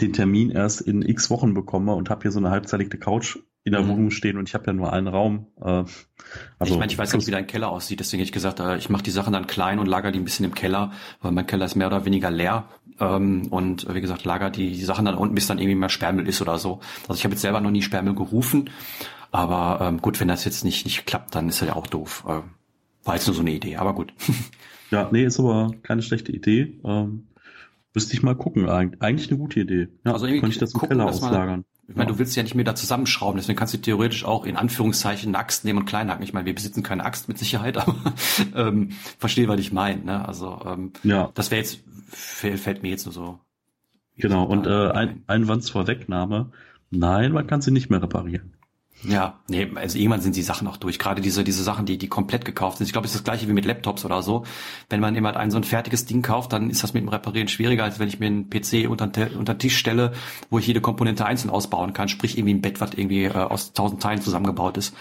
[0.00, 3.72] den Termin erst in x Wochen bekomme und habe hier so eine halbzeitige Couch in
[3.72, 3.86] der.
[3.86, 5.46] Wohnung stehen und ich habe ja nur einen Raum.
[5.60, 5.84] Äh,
[6.58, 8.76] also ich meine, ich weiß nicht, wie dein Keller aussieht, deswegen hätte ich gesagt, äh,
[8.76, 11.46] ich mache die Sachen dann klein und lager die ein bisschen im Keller, weil mein
[11.46, 12.68] Keller ist mehr oder weniger leer.
[13.00, 16.28] Ähm, und wie gesagt, lager die, die Sachen dann unten, bis dann irgendwie mehr Sperrmüll
[16.28, 16.80] ist oder so.
[17.02, 18.70] Also ich habe jetzt selber noch nie Sperrmüll gerufen,
[19.30, 22.24] aber ähm, gut, wenn das jetzt nicht, nicht klappt, dann ist das ja auch doof.
[22.28, 22.42] Ähm,
[23.04, 24.12] war jetzt nur so eine Idee, aber gut.
[24.90, 26.78] ja, nee, ist aber keine schlechte Idee.
[26.84, 27.28] Ähm,
[27.94, 28.68] müsste ich mal gucken.
[28.68, 29.88] Eigentlich eine gute Idee.
[30.04, 31.64] Ja, also irgendwie könnte ich das im gucken, Keller auslagern.
[31.92, 34.56] Ich meine, du willst ja nicht mehr da zusammenschrauben, deswegen kannst du theoretisch auch in
[34.56, 36.24] Anführungszeichen eine Axt nehmen und klein hacken.
[36.24, 38.14] Ich meine, wir besitzen keine Axt mit Sicherheit, aber
[38.56, 40.02] ähm, verstehe, was ich meine.
[40.02, 40.26] Ne?
[40.26, 41.30] Also ähm, ja.
[41.34, 43.40] das wäre jetzt, fällt mir jetzt nur so.
[44.16, 46.50] Genau, und äh, ein, Einwandsvorwegnahme,
[46.90, 48.54] nein, man kann sie nicht mehr reparieren.
[49.04, 50.98] Ja, nee, also irgendwann sind die Sachen auch durch.
[50.98, 52.86] Gerade diese, diese Sachen, die, die komplett gekauft sind.
[52.86, 54.44] Ich glaube, es ist das gleiche wie mit Laptops oder so.
[54.88, 57.48] Wenn man immer ein so ein fertiges Ding kauft, dann ist das mit dem Reparieren
[57.48, 60.12] schwieriger, als wenn ich mir einen PC unter, unter den Tisch stelle,
[60.50, 62.08] wo ich jede Komponente einzeln ausbauen kann.
[62.08, 64.94] Sprich irgendwie ein Bett, was irgendwie äh, aus tausend Teilen zusammengebaut ist.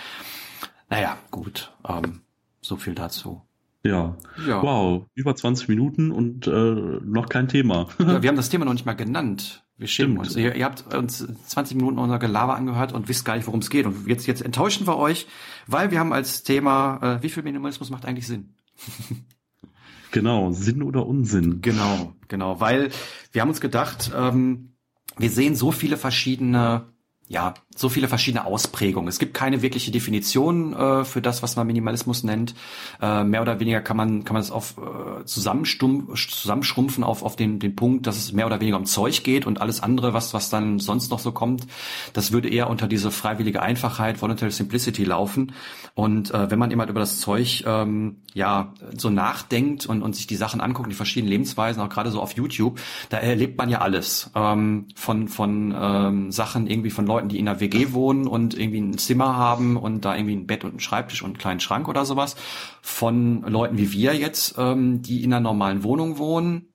[0.89, 1.71] Naja, gut.
[1.87, 2.21] Ähm,
[2.61, 3.41] so viel dazu.
[3.83, 4.15] Ja.
[4.47, 4.61] ja.
[4.61, 7.87] Wow, über 20 Minuten und äh, noch kein Thema.
[7.99, 9.63] ja, wir haben das Thema noch nicht mal genannt.
[9.81, 10.35] Wir schämen uns.
[10.35, 13.71] Ihr, ihr, habt uns 20 Minuten unser Gelaber angehört und wisst gar nicht, worum es
[13.71, 13.87] geht.
[13.87, 15.25] Und jetzt, jetzt enttäuschen wir euch,
[15.65, 18.53] weil wir haben als Thema, äh, wie viel Minimalismus macht eigentlich Sinn?
[20.11, 21.61] genau, Sinn oder Unsinn.
[21.61, 22.59] Genau, genau.
[22.59, 22.91] Weil
[23.31, 24.75] wir haben uns gedacht, ähm,
[25.17, 26.85] wir sehen so viele verschiedene
[27.31, 29.07] ja, so viele verschiedene Ausprägungen.
[29.07, 32.53] Es gibt keine wirkliche Definition äh, für das, was man Minimalismus nennt.
[33.01, 37.59] Äh, mehr oder weniger kann man kann man es auf äh, zusammenschrumpfen auf auf den
[37.59, 40.49] den Punkt, dass es mehr oder weniger um Zeug geht und alles andere, was was
[40.49, 41.67] dann sonst noch so kommt,
[42.11, 45.53] das würde eher unter diese freiwillige Einfachheit, voluntary simplicity laufen.
[45.93, 50.27] Und äh, wenn man immer über das Zeug ähm, ja so nachdenkt und und sich
[50.27, 53.79] die Sachen anguckt, die verschiedenen Lebensweisen, auch gerade so auf YouTube, da erlebt man ja
[53.79, 58.27] alles ähm, von von ähm, Sachen irgendwie von Leuten Leuten, die in einer WG wohnen
[58.27, 61.37] und irgendwie ein Zimmer haben und da irgendwie ein Bett und ein Schreibtisch und einen
[61.37, 62.35] kleinen Schrank oder sowas,
[62.81, 66.67] von Leuten wie wir jetzt, ähm, die in einer normalen Wohnung wohnen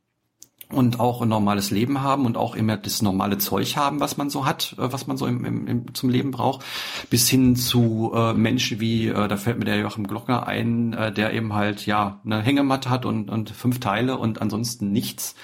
[0.68, 4.30] und auch ein normales Leben haben und auch immer das normale Zeug haben, was man
[4.30, 6.64] so hat, äh, was man so im, im, im, zum Leben braucht,
[7.10, 11.12] bis hin zu äh, Menschen wie, äh, da fällt mir der Joachim Glockner ein, äh,
[11.12, 15.34] der eben halt ja eine Hängematte hat und, und fünf Teile und ansonsten nichts.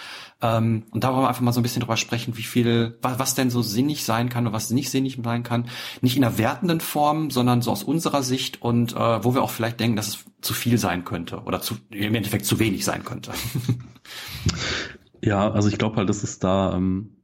[0.43, 3.19] Ähm, und da wollen wir einfach mal so ein bisschen drüber sprechen, wie viel, was,
[3.21, 5.69] was denn so sinnig sein kann und was nicht sinnig sein kann.
[6.01, 9.51] Nicht in einer wertenden Form, sondern so aus unserer Sicht und äh, wo wir auch
[9.51, 13.05] vielleicht denken, dass es zu viel sein könnte oder zu, im Endeffekt zu wenig sein
[13.05, 13.31] könnte.
[15.23, 17.23] ja, also ich glaube halt, dass es da, ähm,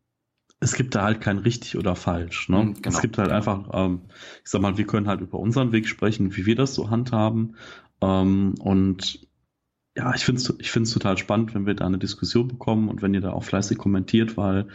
[0.60, 2.48] es gibt da halt kein richtig oder falsch.
[2.48, 2.62] Ne?
[2.62, 2.96] Mhm, genau.
[2.96, 4.02] Es gibt halt einfach, ähm,
[4.44, 7.56] ich sag mal, wir können halt über unseren Weg sprechen, wie wir das so handhaben.
[8.00, 9.27] Ähm, und
[9.98, 13.02] ja, ich finde es ich find's total spannend, wenn wir da eine Diskussion bekommen und
[13.02, 14.68] wenn ihr da auch fleißig kommentiert, weil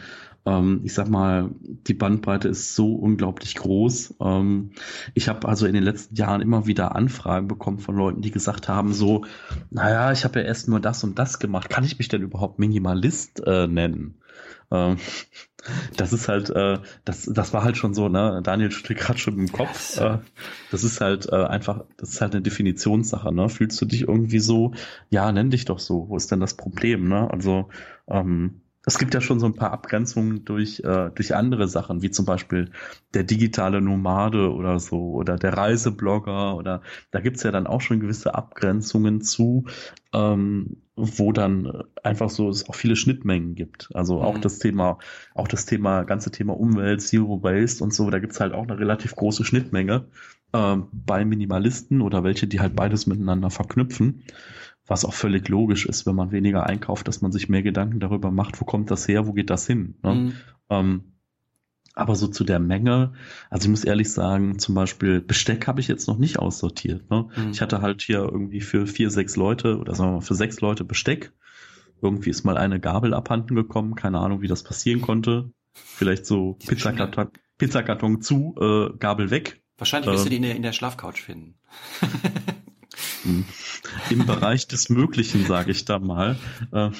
[0.44, 4.16] ähm, ich sag mal, die Bandbreite ist so unglaublich groß.
[4.20, 4.72] Ähm,
[5.14, 8.68] ich habe also in den letzten Jahren immer wieder Anfragen bekommen von Leuten, die gesagt
[8.68, 9.24] haben, so,
[9.70, 11.70] naja, ich habe ja erst nur das und das gemacht.
[11.70, 14.16] Kann ich mich denn überhaupt Minimalist äh, nennen?
[14.70, 14.96] Ähm,
[15.96, 18.40] das ist halt, äh, das, das war halt schon so, ne?
[18.42, 19.98] Daniel steht gerade schon im Kopf.
[19.98, 20.18] Äh,
[20.70, 23.48] das ist halt äh, einfach, das ist halt eine Definitionssache, ne?
[23.48, 24.72] Fühlst du dich irgendwie so,
[25.10, 27.30] ja, nenn dich doch so, wo ist denn das Problem, ne?
[27.30, 27.68] Also,
[28.08, 32.10] ähm, es gibt ja schon so ein paar Abgrenzungen durch, äh, durch andere Sachen, wie
[32.10, 32.70] zum Beispiel
[33.14, 38.00] der digitale Nomade oder so oder der Reiseblogger oder da gibt's ja dann auch schon
[38.00, 39.64] gewisse Abgrenzungen zu,
[40.14, 43.90] ähm, wo dann einfach so es auch viele Schnittmengen gibt.
[43.94, 44.40] Also auch mhm.
[44.40, 44.98] das Thema,
[45.34, 48.78] auch das Thema, ganze Thema Umwelt, Zero Waste und so, da gibt's halt auch eine
[48.78, 50.06] relativ große Schnittmenge
[50.52, 54.22] äh, bei Minimalisten oder welche, die halt beides miteinander verknüpfen
[54.86, 58.30] was auch völlig logisch ist, wenn man weniger einkauft, dass man sich mehr Gedanken darüber
[58.30, 59.94] macht, wo kommt das her, wo geht das hin.
[60.02, 60.14] Ne?
[60.14, 60.32] Mhm.
[60.70, 61.04] Ähm,
[61.94, 63.12] aber so zu der Menge,
[63.50, 67.08] also ich muss ehrlich sagen, zum Beispiel Besteck habe ich jetzt noch nicht aussortiert.
[67.10, 67.28] Ne?
[67.36, 67.50] Mhm.
[67.52, 70.60] Ich hatte halt hier irgendwie für vier, sechs Leute oder sagen wir mal für sechs
[70.60, 71.32] Leute Besteck.
[72.02, 75.52] Irgendwie ist mal eine Gabel abhanden gekommen, keine Ahnung, wie das passieren konnte.
[75.72, 77.28] Vielleicht so Pizzakarton,
[77.58, 79.62] Pizzakarton zu, äh, Gabel weg.
[79.78, 81.54] Wahrscheinlich wirst äh, du die in der, in der Schlafcouch finden.
[84.10, 86.36] Im Bereich des Möglichen, sage ich da mal.
[86.72, 86.90] Äh,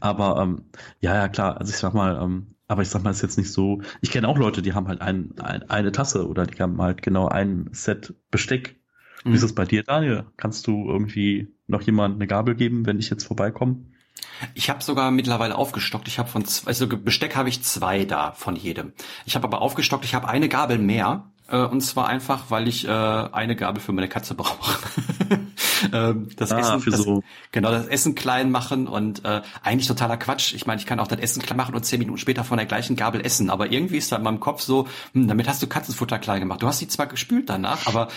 [0.00, 0.64] aber ähm,
[1.00, 3.52] ja, ja, klar, also ich sag mal, ähm, aber ich sag mal, ist jetzt nicht
[3.52, 3.82] so.
[4.00, 7.02] Ich kenne auch Leute, die haben halt ein, ein, eine Tasse oder die haben halt
[7.02, 8.76] genau ein Set Besteck.
[9.24, 9.34] Wie mhm.
[9.34, 10.24] ist es bei dir, Daniel?
[10.36, 13.76] Kannst du irgendwie noch jemand eine Gabel geben, wenn ich jetzt vorbeikomme?
[14.54, 16.08] Ich habe sogar mittlerweile aufgestockt.
[16.08, 18.92] Ich habe von zwei, also Besteck habe ich zwei da von jedem.
[19.26, 20.04] Ich habe aber aufgestockt.
[20.04, 23.92] Ich habe eine Gabel mehr äh, und zwar einfach, weil ich äh, eine Gabel für
[23.92, 24.78] meine Katze brauche.
[25.92, 27.22] ähm, das ah, Essen, für das, so.
[27.50, 30.54] genau das Essen klein machen und äh, eigentlich totaler Quatsch.
[30.54, 32.66] Ich meine, ich kann auch das Essen klein machen und zehn Minuten später von der
[32.66, 35.66] gleichen Gabel essen, aber irgendwie ist da in meinem Kopf so, hm, damit hast du
[35.66, 36.62] Katzenfutter klein gemacht.
[36.62, 38.08] Du hast sie zwar gespült danach, aber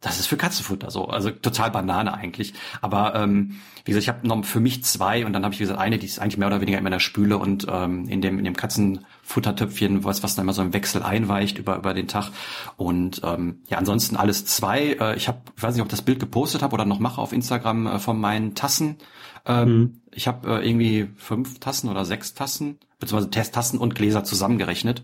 [0.00, 2.54] das ist für Katzenfutter so, also total Banane eigentlich.
[2.80, 5.64] Aber ähm, wie gesagt, ich habe noch für mich zwei und dann habe ich wie
[5.64, 8.38] gesagt eine, die ist eigentlich mehr oder weniger in meiner Spüle und ähm, in dem
[8.38, 12.30] in dem Katzenfuttertöpfchen, was was dann immer so im Wechsel einweicht über über den Tag.
[12.76, 14.96] Und ähm, ja, ansonsten alles zwei.
[15.00, 17.20] Äh, ich habe, ich weiß nicht, ob ich das Bild gepostet habe oder noch mache
[17.20, 18.98] auf Instagram äh, von meinen Tassen.
[19.46, 20.00] Ähm, mhm.
[20.12, 25.02] Ich habe äh, irgendwie fünf Tassen oder sechs Tassen, beziehungsweise Testtassen und Gläser zusammengerechnet.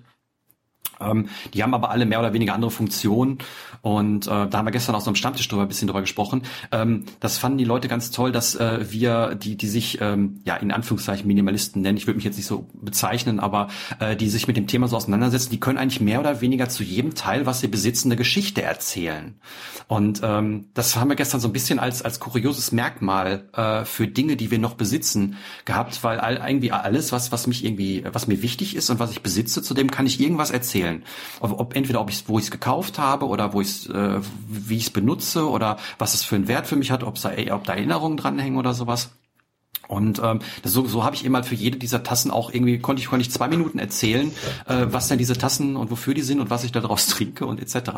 [1.01, 3.39] Ähm, die haben aber alle mehr oder weniger andere Funktionen.
[3.83, 6.43] Und äh, da haben wir gestern auch so am Stammtisch drüber ein bisschen drüber gesprochen.
[6.73, 10.57] Ähm, das fanden die Leute ganz toll, dass äh, wir, die, die sich ähm, ja
[10.57, 13.69] in Anführungszeichen Minimalisten nennen, ich würde mich jetzt nicht so bezeichnen, aber
[13.99, 16.83] äh, die sich mit dem Thema so auseinandersetzen, die können eigentlich mehr oder weniger zu
[16.83, 19.35] jedem Teil, was sie besitzen, eine Geschichte erzählen.
[19.87, 24.09] Und ähm, das haben wir gestern so ein bisschen als, als kurioses Merkmal äh, für
[24.09, 28.27] Dinge, die wir noch besitzen, gehabt, weil all, irgendwie alles, was, was mich irgendwie, was
[28.27, 31.03] mir wichtig ist und was ich besitze, zu dem kann ich irgendwas erzählen erzählen.
[31.41, 34.77] Ob, ob entweder ob ich wo ich es gekauft habe oder wo ich äh, wie
[34.77, 37.65] ich es benutze oder was es für einen Wert für mich hat, ob da, ob
[37.65, 39.11] da Erinnerungen dranhängen oder sowas.
[39.87, 43.03] Und ähm, das, so, so habe ich halt für jede dieser Tassen auch irgendwie, konnte
[43.03, 44.33] ich, konnte ich zwei Minuten erzählen,
[44.67, 47.45] äh, was denn diese Tassen und wofür die sind und was ich da draus trinke
[47.45, 47.91] und etc.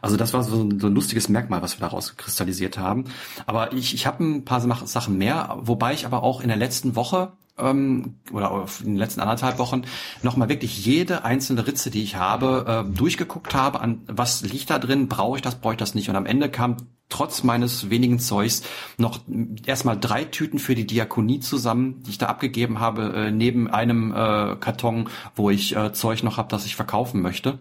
[0.00, 3.06] Also das war so ein, so ein lustiges Merkmal, was wir daraus kristallisiert haben.
[3.46, 6.94] Aber ich, ich habe ein paar Sachen mehr, wobei ich aber auch in der letzten
[6.94, 9.82] Woche ähm, oder in den letzten anderthalb Wochen
[10.22, 14.78] nochmal wirklich jede einzelne Ritze, die ich habe, äh, durchgeguckt habe, an was liegt da
[14.78, 16.08] drin, brauche ich das, brauche ich das nicht.
[16.08, 16.76] Und am Ende kam
[17.08, 18.62] trotz meines wenigen Zeugs
[18.98, 19.20] noch
[19.66, 24.10] erstmal drei Tüten für die Diakonie zusammen, die ich da abgegeben habe, äh, neben einem
[24.12, 27.60] äh, Karton, wo ich äh, Zeug noch habe, das ich verkaufen möchte.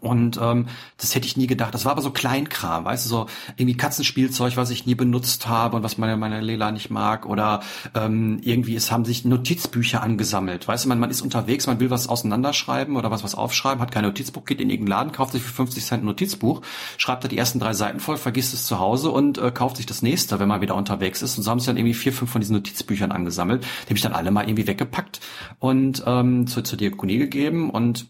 [0.00, 1.74] Und ähm, das hätte ich nie gedacht.
[1.74, 5.76] Das war aber so Kleinkram, weißt du, so irgendwie Katzenspielzeug, was ich nie benutzt habe
[5.76, 7.26] und was meine, meine Lela nicht mag.
[7.26, 7.60] Oder
[7.94, 10.66] ähm, irgendwie, es haben sich Notizbücher angesammelt.
[10.66, 13.92] Weißt du, man, man ist unterwegs, man will was auseinanderschreiben oder was was aufschreiben, hat
[13.92, 16.62] kein Notizbuch, geht in irgendeinen Laden, kauft sich für 50 Cent ein Notizbuch,
[16.96, 19.86] schreibt da die ersten drei Seiten voll, vergisst es zu Hause und äh, kauft sich
[19.86, 21.36] das nächste, wenn man wieder unterwegs ist.
[21.36, 23.64] Und so haben sich dann irgendwie vier, fünf von diesen Notizbüchern angesammelt.
[23.64, 25.20] Die habe ich dann alle mal irgendwie weggepackt
[25.58, 28.06] und ähm, zur, zur Diakonie gegeben und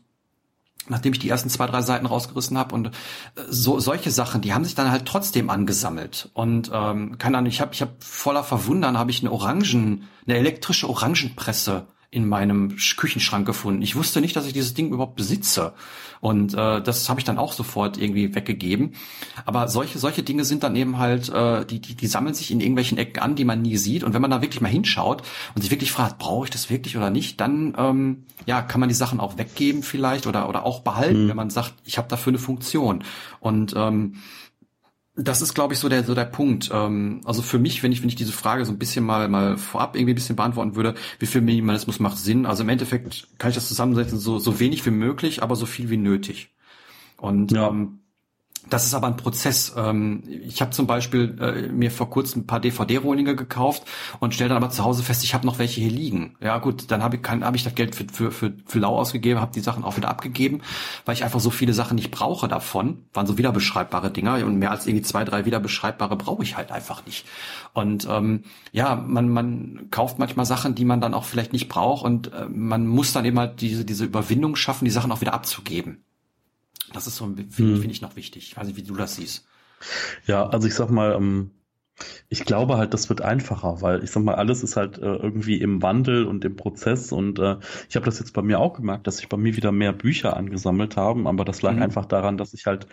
[0.89, 2.91] nachdem ich die ersten zwei, drei Seiten rausgerissen habe und äh,
[3.49, 7.61] so solche Sachen, die haben sich dann halt trotzdem angesammelt und ähm, keine Ahnung, ich
[7.61, 13.47] habe ich hab voller Verwundern habe ich eine Orangen, eine elektrische Orangenpresse in meinem Küchenschrank
[13.47, 13.83] gefunden.
[13.83, 15.75] Ich wusste nicht, dass ich dieses Ding überhaupt besitze.
[16.21, 18.95] Und äh, das habe ich dann auch sofort irgendwie weggegeben.
[19.45, 22.61] Aber solche, solche Dinge sind dann eben halt, äh, die, die, die sammeln sich in
[22.61, 24.05] irgendwelchen Ecken an, die man nie sieht.
[24.05, 25.23] Und wenn man da wirklich mal hinschaut
[25.55, 28.89] und sich wirklich fragt, brauche ich das wirklich oder nicht, dann ähm, ja, kann man
[28.89, 31.29] die Sachen auch weggeben vielleicht oder, oder auch behalten, mhm.
[31.29, 33.05] wenn man sagt, ich habe dafür eine Funktion.
[33.41, 34.15] Und ähm,
[35.19, 36.71] das ist, glaube ich, so der so der Punkt.
[36.73, 39.59] Ähm, also für mich, wenn ich wenn ich diese Frage so ein bisschen mal mal
[39.59, 42.47] vorab irgendwie ein bisschen beantworten würde, wie viel Minimalismus macht Sinn?
[42.47, 45.91] Also im Endeffekt kann ich das zusammensetzen, so so wenig wie möglich, aber so viel
[45.91, 46.51] wie nötig.
[47.17, 47.69] Und ja.
[47.69, 48.01] ähm,
[48.69, 49.75] das ist aber ein Prozess.
[49.77, 53.85] Ähm, ich habe zum Beispiel äh, mir vor kurzem ein paar DVD-Rohlinge gekauft
[54.21, 56.37] und stelle dann aber zu Hause fest, ich habe noch welche hier liegen.
[56.41, 59.41] Ja gut, dann habe ich, hab ich das Geld für, für, für, für lau ausgegeben,
[59.41, 60.63] habe die Sachen auch wieder abgegeben,
[61.05, 63.05] weil ich einfach so viele Sachen nicht brauche davon.
[63.13, 67.05] Waren so wiederbeschreibbare Dinger und mehr als irgendwie zwei, drei wiederbeschreibbare brauche ich halt einfach
[67.07, 67.27] nicht.
[67.73, 72.05] Und ähm, ja, man, man kauft manchmal Sachen, die man dann auch vielleicht nicht braucht
[72.05, 75.35] und äh, man muss dann eben halt diese, diese Überwindung schaffen, die Sachen auch wieder
[75.35, 76.05] abzugeben.
[76.93, 77.81] Das ist so, finde hm.
[77.81, 78.49] find ich noch wichtig.
[78.51, 79.47] Ich weiß nicht, wie du das siehst.
[80.27, 81.53] Ja, also ich sag mal, ähm,
[82.29, 85.61] ich glaube halt, das wird einfacher, weil ich sag mal, alles ist halt äh, irgendwie
[85.61, 87.57] im Wandel und im Prozess und äh,
[87.89, 90.37] ich habe das jetzt bei mir auch gemerkt, dass sich bei mir wieder mehr Bücher
[90.37, 91.83] angesammelt haben, aber das lag mhm.
[91.83, 92.87] einfach daran, dass ich halt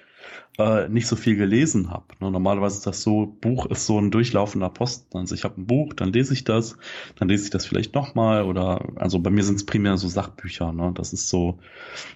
[0.58, 2.06] äh, nicht so viel gelesen habe.
[2.20, 5.18] Ne, normalerweise ist das so, Buch ist so ein durchlaufender Posten.
[5.18, 6.78] Also ich habe ein Buch, dann lese ich das,
[7.18, 10.72] dann lese ich das vielleicht nochmal oder also bei mir sind es primär so Sachbücher.
[10.72, 10.92] Ne?
[10.96, 11.60] Das ist so,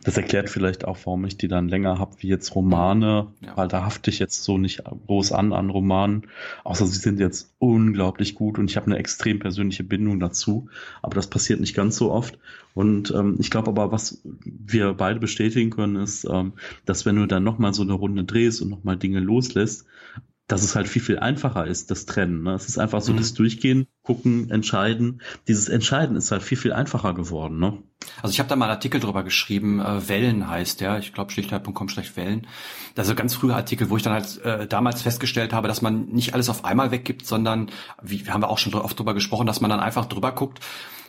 [0.04, 3.58] das erklärt vielleicht auch, warum ich die dann länger habe wie jetzt Romane, ja.
[3.58, 6.28] weil da hafte ich jetzt so nicht groß an an Romanen,
[6.64, 10.70] außer sie sind jetzt unglaublich gut und ich habe eine extrem persönliche Bindung dazu.
[11.02, 12.38] Aber das passiert nicht ganz so oft.
[12.76, 16.54] Und ähm, ich glaube aber, was wir beide bestätigen können, ist, ähm,
[16.86, 19.86] dass wenn du dann nochmal so eine Runde drehst und nochmal Dinge loslässt,
[20.50, 22.42] dass es halt viel, viel einfacher ist, das Trennen.
[22.42, 22.54] Ne?
[22.54, 23.18] Es ist einfach so mhm.
[23.18, 25.22] das Durchgehen, gucken, entscheiden.
[25.48, 27.60] Dieses Entscheiden ist halt viel, viel einfacher geworden.
[27.60, 27.78] Ne?
[28.24, 31.32] Also ich habe da mal einen Artikel drüber geschrieben, äh, Wellen heißt der, ich glaube
[31.32, 32.48] schlichtheit.com schlecht Wellen.
[32.96, 35.84] Das ist ein ganz früher Artikel, wo ich dann halt äh, damals festgestellt habe, dass
[35.84, 37.70] man nicht alles auf einmal weggibt, sondern,
[38.02, 40.62] wie haben wir auch schon oft drüber gesprochen, dass man dann einfach drüber guckt,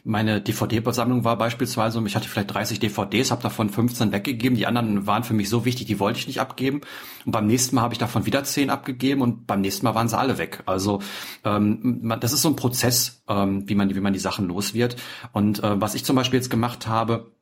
[0.05, 4.57] meine DVD-Sammlung war beispielsweise, ich hatte vielleicht 30 DVDs, habe davon 15 weggegeben.
[4.57, 6.81] Die anderen waren für mich so wichtig, die wollte ich nicht abgeben.
[7.25, 10.09] Und beim nächsten Mal habe ich davon wieder 10 abgegeben und beim nächsten Mal waren
[10.09, 10.63] sie alle weg.
[10.67, 11.01] Also
[11.45, 14.75] ähm, man, das ist so ein Prozess, ähm, wie man wie man die Sachen los
[14.75, 14.97] wird.
[15.33, 17.33] Und äh, was ich zum Beispiel jetzt gemacht habe,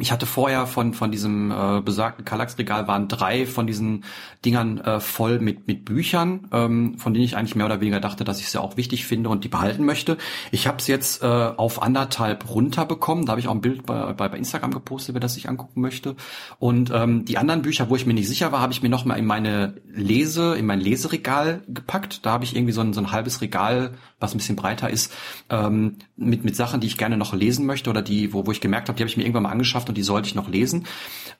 [0.00, 4.04] ich hatte vorher von von diesem äh, besagten Kallax-Regal waren drei von diesen
[4.44, 8.24] Dingern äh, voll mit mit Büchern, ähm, von denen ich eigentlich mehr oder weniger dachte,
[8.24, 10.16] dass ich sie auch wichtig finde und die behalten möchte.
[10.50, 13.26] Ich habe es jetzt äh, auf anderthalb runterbekommen.
[13.26, 15.80] Da habe ich auch ein Bild bei, bei, bei Instagram gepostet, wer das sich angucken
[15.80, 16.16] möchte.
[16.58, 19.04] Und ähm, die anderen Bücher, wo ich mir nicht sicher war, habe ich mir noch
[19.04, 22.24] mal in meine Lese, in mein Leseregal gepackt.
[22.24, 25.12] Da habe ich irgendwie so ein, so ein halbes Regal, was ein bisschen breiter ist,
[25.50, 28.60] ähm, mit mit Sachen, die ich gerne noch lesen möchte oder die, wo wo ich
[28.60, 30.48] gemerkt habe, die habe ich mir irgendwann mal angeschafft Wissenschaft und die sollte ich noch
[30.48, 30.86] lesen.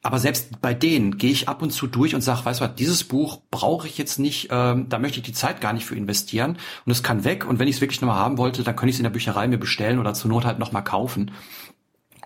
[0.02, 2.74] Aber selbst bei denen gehe ich ab und zu durch und sage, weißt du was,
[2.74, 5.96] dieses Buch brauche ich jetzt nicht, ähm, da möchte ich die Zeit gar nicht für
[5.96, 8.90] investieren und es kann weg und wenn ich es wirklich nochmal haben wollte, dann könnte
[8.90, 11.32] ich es in der Bücherei mir bestellen oder zur Not halt nochmal kaufen.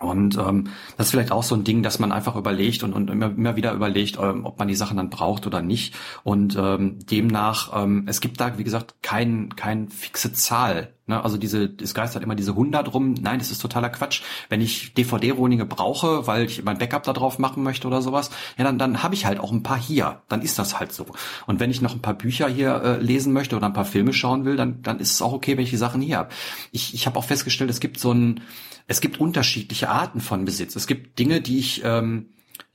[0.01, 3.11] Und ähm, das ist vielleicht auch so ein Ding, dass man einfach überlegt und, und
[3.11, 5.95] immer, immer wieder überlegt, ähm, ob man die Sachen dann braucht oder nicht.
[6.25, 10.95] Und ähm, demnach, ähm, es gibt da, wie gesagt, kein, kein fixe Zahl.
[11.07, 11.23] Ne?
[11.23, 13.13] Also diese, es geistert immer diese 100 rum.
[13.21, 14.23] Nein, das ist totaler Quatsch.
[14.49, 18.65] Wenn ich DVD-Rohlinge brauche, weil ich mein Backup da drauf machen möchte oder sowas, ja,
[18.65, 20.23] dann, dann habe ich halt auch ein paar hier.
[20.29, 21.05] Dann ist das halt so.
[21.47, 24.15] Und wenn ich noch ein paar Bücher hier äh, lesen möchte oder ein paar Filme
[24.15, 26.31] schauen will, dann, dann ist es auch okay, wenn ich die Sachen hier habe.
[26.73, 28.41] Ich, ich habe auch festgestellt, es gibt so ein
[28.87, 30.76] es gibt unterschiedliche Arten von Besitz.
[30.76, 32.31] Es gibt Dinge, die ich, ähm,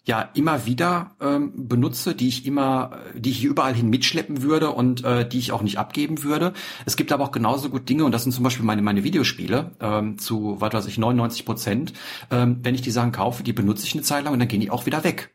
[0.06, 5.04] ja immer wieder ähm, benutze, die ich immer, die ich überall hin mitschleppen würde und
[5.04, 6.54] äh, die ich auch nicht abgeben würde.
[6.86, 9.72] Es gibt aber auch genauso gut Dinge und das sind zum Beispiel meine meine Videospiele
[9.80, 11.94] ähm, zu was weiß ich 99 Prozent.
[12.32, 14.62] Ähm, wenn ich die Sachen kaufe, die benutze ich eine Zeit lang und dann gehen
[14.62, 15.35] die auch wieder weg.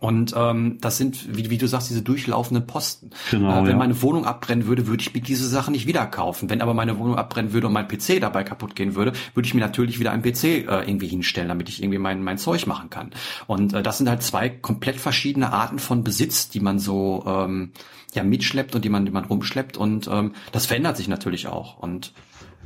[0.00, 3.10] Und ähm, das sind, wie, wie du sagst, diese durchlaufenden Posten.
[3.30, 3.76] Genau, äh, wenn ja.
[3.76, 6.50] meine Wohnung abbrennen würde, würde ich mir diese Sachen nicht wieder kaufen.
[6.50, 9.54] Wenn aber meine Wohnung abbrennen würde und mein PC dabei kaputt gehen würde, würde ich
[9.54, 12.90] mir natürlich wieder einen PC äh, irgendwie hinstellen, damit ich irgendwie mein, mein Zeug machen
[12.90, 13.12] kann.
[13.46, 17.72] Und äh, das sind halt zwei komplett verschiedene Arten von Besitz, die man so ähm,
[18.14, 19.76] ja mitschleppt und die man, die man rumschleppt.
[19.76, 21.78] Und ähm, das verändert sich natürlich auch.
[21.78, 22.12] Und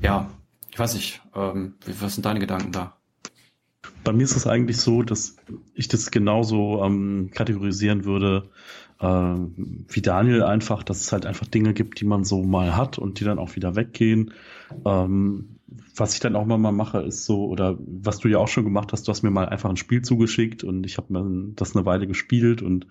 [0.01, 0.29] ja,
[0.71, 2.98] ich weiß nicht, ähm, was sind deine Gedanken da?
[4.09, 5.37] Bei mir ist es eigentlich so, dass
[5.75, 8.49] ich das genauso ähm, kategorisieren würde
[9.01, 12.97] äh, wie Daniel einfach, dass es halt einfach Dinge gibt, die man so mal hat
[12.97, 14.33] und die dann auch wieder weggehen.
[14.87, 15.59] Ähm,
[15.95, 18.95] was ich dann auch mal mache, ist so, oder was du ja auch schon gemacht
[18.95, 21.85] hast, du hast mir mal einfach ein Spiel zugeschickt und ich habe mir das eine
[21.85, 22.87] Weile gespielt und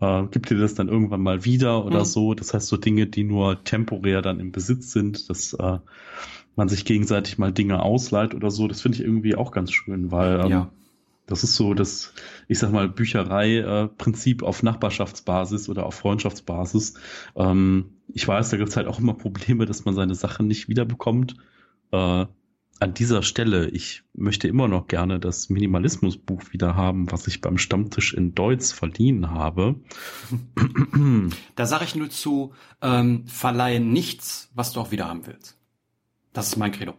[0.00, 2.04] äh, gibt dir das dann irgendwann mal wieder oder mhm.
[2.04, 2.34] so.
[2.34, 5.30] Das heißt so Dinge, die nur temporär dann im Besitz sind.
[5.30, 5.78] Das äh,
[6.58, 8.66] man sich gegenseitig mal Dinge ausleiht oder so.
[8.68, 10.70] Das finde ich irgendwie auch ganz schön, weil ähm, ja.
[11.26, 12.12] das ist so das,
[12.48, 16.94] ich sag mal, Bücherei-Prinzip auf Nachbarschaftsbasis oder auf Freundschaftsbasis.
[17.36, 20.68] Ähm, ich weiß, da gibt es halt auch immer Probleme, dass man seine Sachen nicht
[20.68, 21.36] wiederbekommt.
[21.92, 22.26] Äh,
[22.80, 27.58] an dieser Stelle, ich möchte immer noch gerne das Minimalismusbuch wieder haben, was ich beim
[27.58, 29.76] Stammtisch in Deutsch verliehen habe.
[31.56, 35.57] Da sage ich nur zu, ähm, verleihen nichts, was du auch wieder haben willst.
[36.32, 36.94] Das ist mein Credo.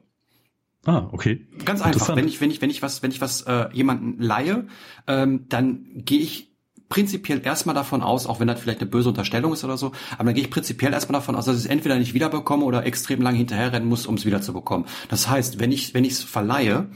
[0.86, 1.48] Ah, okay.
[1.66, 2.16] Ganz einfach.
[2.16, 4.68] Wenn ich, wenn ich, wenn ich was, wenn ich was äh, jemanden leihe,
[5.08, 6.50] ähm, dann gehe ich
[6.88, 10.26] prinzipiell erstmal davon aus, auch wenn das vielleicht eine böse Unterstellung ist oder so, aber
[10.26, 13.22] dann gehe ich prinzipiell erstmal davon aus, dass ich es entweder nicht wiederbekomme oder extrem
[13.22, 14.88] lange hinterherrennen muss, um es wiederzubekommen.
[15.08, 16.90] Das heißt, wenn ich, wenn ich es verleihe,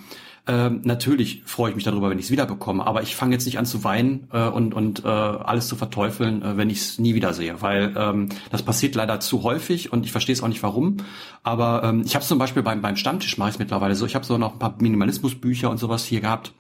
[0.45, 3.59] ähm, natürlich freue ich mich darüber, wenn ich es wiederbekomme, aber ich fange jetzt nicht
[3.59, 7.15] an zu weinen äh, und, und äh, alles zu verteufeln, äh, wenn ich es nie
[7.15, 10.97] wiedersehe, weil ähm, das passiert leider zu häufig und ich verstehe es auch nicht warum.
[11.43, 14.25] Aber ähm, ich habe zum Beispiel beim, beim Stammtisch mache ich mittlerweile so, ich habe
[14.25, 16.53] so noch ein paar Minimalismusbücher und sowas hier gehabt.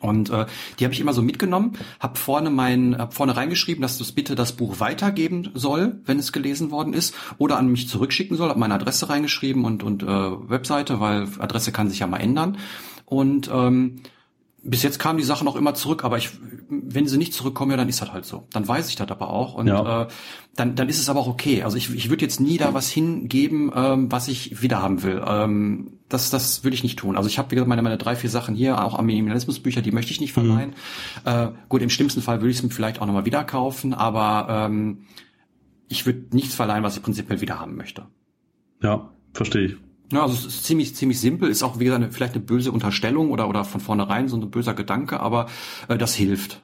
[0.00, 0.46] Und äh,
[0.78, 4.36] die habe ich immer so mitgenommen, habe vorne mein, hab vorne reingeschrieben, dass das bitte
[4.36, 8.60] das Buch weitergeben soll, wenn es gelesen worden ist, oder an mich zurückschicken soll, habe
[8.60, 12.58] meine Adresse reingeschrieben und und äh, Webseite, weil Adresse kann sich ja mal ändern.
[13.08, 14.02] Und ähm,
[14.62, 16.30] bis jetzt kamen die Sachen auch immer zurück, aber ich,
[16.68, 18.46] wenn sie nicht zurückkommen, ja, dann ist das halt so.
[18.52, 20.02] Dann weiß ich das aber auch und ja.
[20.02, 20.08] äh,
[20.56, 21.62] dann, dann ist es aber auch okay.
[21.62, 25.22] Also ich, ich würde jetzt nie da was hingeben, ähm, was ich wieder haben will.
[25.26, 27.16] Ähm, das, das würde ich nicht tun.
[27.16, 29.92] Also ich habe wie gesagt meine, meine drei, vier Sachen hier, auch am Minimalismusbücher, die
[29.92, 30.74] möchte ich nicht verleihen.
[31.24, 31.30] Mhm.
[31.30, 35.04] Äh, gut, im schlimmsten Fall würde ich es vielleicht auch nochmal wieder kaufen, aber ähm,
[35.88, 38.06] ich würde nichts verleihen, was ich prinzipiell wieder haben möchte.
[38.82, 39.76] Ja, verstehe ich.
[40.10, 42.72] Ja, also es ist ziemlich, ziemlich simpel, ist auch wie gesagt eine, vielleicht eine böse
[42.72, 45.46] Unterstellung oder, oder von vornherein so ein böser Gedanke, aber
[45.88, 46.62] äh, das hilft.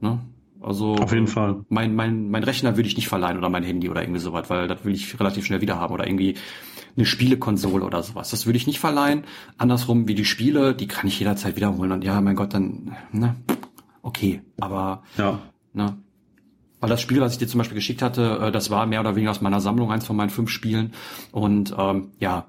[0.00, 0.18] Ne?
[0.60, 1.64] Also auf jeden Fall.
[1.68, 4.68] Mein, mein, mein Rechner würde ich nicht verleihen oder mein Handy oder irgendwie sowas, weil
[4.68, 6.36] das will ich relativ schnell wieder haben oder irgendwie
[6.96, 8.30] eine Spielekonsole oder sowas.
[8.30, 9.24] Das würde ich nicht verleihen.
[9.58, 13.34] Andersrum wie die Spiele, die kann ich jederzeit wiederholen und ja, mein Gott, dann, ne,
[14.02, 15.38] okay, aber ja.
[15.72, 15.96] ne,
[16.82, 19.14] weil das Spiel, was ich dir zum Beispiel geschickt hatte, äh, das war mehr oder
[19.14, 20.92] weniger aus meiner Sammlung, eins von meinen fünf Spielen.
[21.30, 22.46] Und ähm, ja,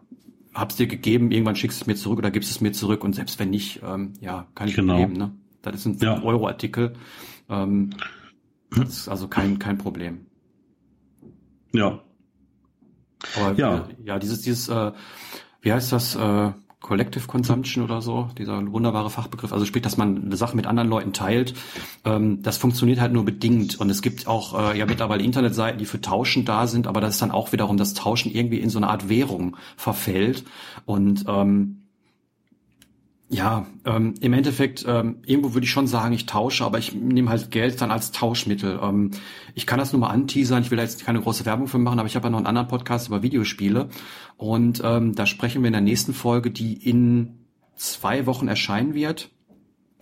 [0.53, 3.13] hab's dir gegeben, irgendwann schickst du es mir zurück oder gibst es mir zurück und
[3.13, 4.97] selbst wenn nicht, ähm, ja, kann ich genau.
[4.97, 5.13] geben.
[5.13, 5.31] Ne?
[5.61, 6.21] Das ist ein ja.
[6.21, 6.93] Euro-Artikel.
[7.49, 7.91] Ähm,
[8.75, 10.25] das ist also kein, kein Problem.
[11.73, 12.01] Ja.
[13.35, 14.91] Aber ja, ja dieses, dieses, äh,
[15.61, 16.51] wie heißt das, äh,
[16.83, 20.89] Collective Consumption oder so, dieser wunderbare Fachbegriff, also sprich, dass man eine Sache mit anderen
[20.89, 21.55] Leuten teilt,
[22.03, 23.79] ähm, das funktioniert halt nur bedingt.
[23.79, 27.15] Und es gibt auch äh, ja mittlerweile Internetseiten, die für Tauschen da sind, aber das
[27.15, 30.43] ist dann auch wiederum, das Tauschen irgendwie in so eine Art Währung verfällt.
[30.85, 31.82] Und ähm,
[33.33, 37.31] ja, ähm, im Endeffekt, ähm, irgendwo würde ich schon sagen, ich tausche, aber ich nehme
[37.31, 38.79] halt Geld dann als Tauschmittel.
[38.81, 39.11] Ähm,
[39.55, 41.99] ich kann das nur mal anteasern, ich will da jetzt keine große Werbung für machen,
[41.99, 43.89] aber ich habe ja noch einen anderen Podcast über Videospiele
[44.37, 47.39] und ähm, da sprechen wir in der nächsten Folge, die in
[47.75, 49.31] zwei Wochen erscheinen wird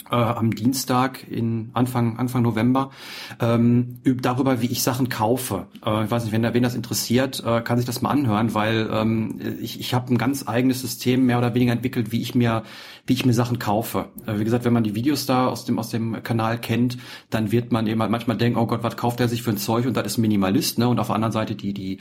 [0.09, 2.91] äh, am Dienstag in Anfang Anfang November
[3.39, 5.67] ähm, darüber, wie ich Sachen kaufe.
[5.85, 8.89] Äh, ich weiß nicht, wenn, wen das interessiert, äh, kann sich das mal anhören, weil
[8.91, 12.63] ähm, ich, ich habe ein ganz eigenes System mehr oder weniger entwickelt, wie ich mir
[13.07, 14.09] wie ich mir Sachen kaufe.
[14.25, 16.97] Äh, wie gesagt, wenn man die Videos da aus dem aus dem Kanal kennt,
[17.29, 19.57] dann wird man eben halt manchmal denken, oh Gott, was kauft er sich für ein
[19.57, 20.87] Zeug und das ist Minimalist, ne?
[20.87, 21.99] Und auf der anderen Seite die die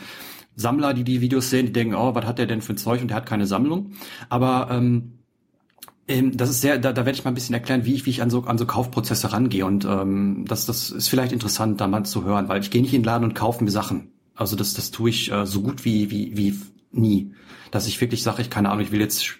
[0.56, 3.00] Sammler, die die Videos sehen, die denken, oh, was hat der denn für ein Zeug
[3.00, 3.92] und der hat keine Sammlung.
[4.28, 5.19] Aber ähm,
[6.32, 8.22] das ist sehr, da, da werde ich mal ein bisschen erklären, wie ich, wie ich
[8.22, 9.64] an so, an so Kaufprozesse rangehe.
[9.64, 12.94] Und ähm, das, das ist vielleicht interessant, da mal zu hören, weil ich gehe nicht
[12.94, 14.12] in den Laden und kaufe mir Sachen.
[14.34, 16.58] Also das, das tue ich äh, so gut wie, wie, wie
[16.92, 17.34] nie.
[17.70, 19.38] Dass ich wirklich sage, ich keine Ahnung, ich will jetzt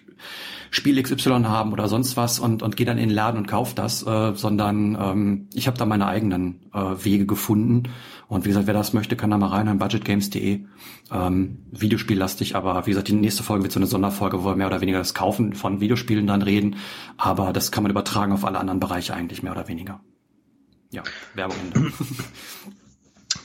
[0.73, 3.75] Spiel XY haben oder sonst was und, und gehe dann in den Laden und kaufe
[3.75, 7.89] das, äh, sondern ähm, ich habe da meine eigenen äh, Wege gefunden.
[8.29, 10.61] Und wie gesagt, wer das möchte, kann da mal reinhören, budgetgames.de.
[11.11, 14.67] Ähm, Videospiellastig, aber wie gesagt, die nächste Folge wird so eine Sonderfolge, wo wir mehr
[14.67, 16.77] oder weniger das Kaufen von Videospielen dann reden.
[17.17, 19.99] Aber das kann man übertragen auf alle anderen Bereiche eigentlich mehr oder weniger.
[20.89, 21.03] Ja,
[21.35, 21.57] Werbung.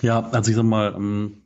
[0.01, 1.43] ja, also ich sag mal, ähm,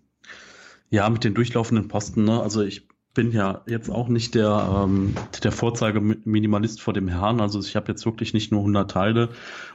[0.90, 5.14] ja, mit den durchlaufenden Posten, ne, also ich bin ja jetzt auch nicht der, ähm,
[5.42, 7.40] der Vorzeigeminimalist vor dem Herrn.
[7.40, 9.30] Also ich habe jetzt wirklich nicht nur 100 Teile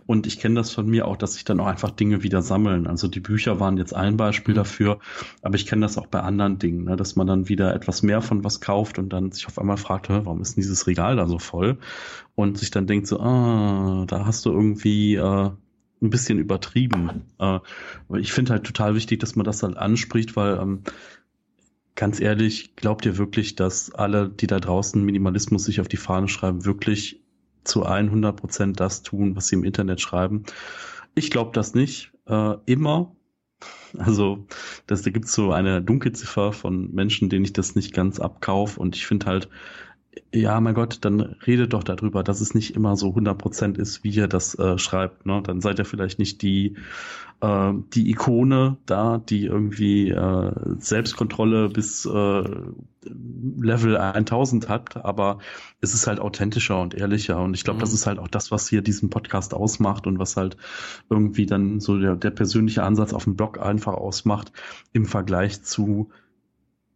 [0.06, 2.88] und ich kenne das von mir auch, dass sich dann auch einfach Dinge wieder sammeln.
[2.88, 4.60] Also die Bücher waren jetzt ein Beispiel mhm.
[4.60, 5.00] dafür,
[5.42, 8.22] aber ich kenne das auch bei anderen Dingen, ne, dass man dann wieder etwas mehr
[8.22, 11.28] von was kauft und dann sich auf einmal fragt, warum ist denn dieses Regal da
[11.28, 11.78] so voll?
[12.36, 15.50] Und sich dann denkt so, ah, da hast du irgendwie äh,
[16.02, 17.24] ein bisschen übertrieben.
[17.40, 17.60] Äh,
[18.18, 20.84] ich finde halt total wichtig, dass man das halt anspricht, weil ähm,
[21.96, 26.28] Ganz ehrlich, glaubt ihr wirklich, dass alle, die da draußen Minimalismus sich auf die Fahne
[26.28, 27.22] schreiben, wirklich
[27.64, 30.44] zu 100 Prozent das tun, was sie im Internet schreiben?
[31.16, 32.12] Ich glaube das nicht.
[32.28, 33.16] Äh, immer.
[33.98, 34.46] Also,
[34.88, 38.80] das, da gibt's so eine Dunkelziffer von Menschen, denen ich das nicht ganz abkaufe.
[38.80, 39.50] Und ich finde halt,
[40.34, 44.12] ja, mein Gott, dann redet doch darüber, dass es nicht immer so 100% ist, wie
[44.12, 45.26] ihr das äh, schreibt.
[45.26, 45.42] Ne?
[45.44, 46.76] Dann seid ihr vielleicht nicht die,
[47.42, 52.44] äh, die Ikone da, die irgendwie äh, Selbstkontrolle bis äh,
[53.60, 55.40] Level 1000 hat, aber
[55.80, 57.40] es ist halt authentischer und ehrlicher.
[57.42, 57.82] Und ich glaube, mhm.
[57.82, 60.58] das ist halt auch das, was hier diesen Podcast ausmacht und was halt
[61.10, 64.52] irgendwie dann so der, der persönliche Ansatz auf dem Blog einfach ausmacht
[64.94, 66.10] im Vergleich zu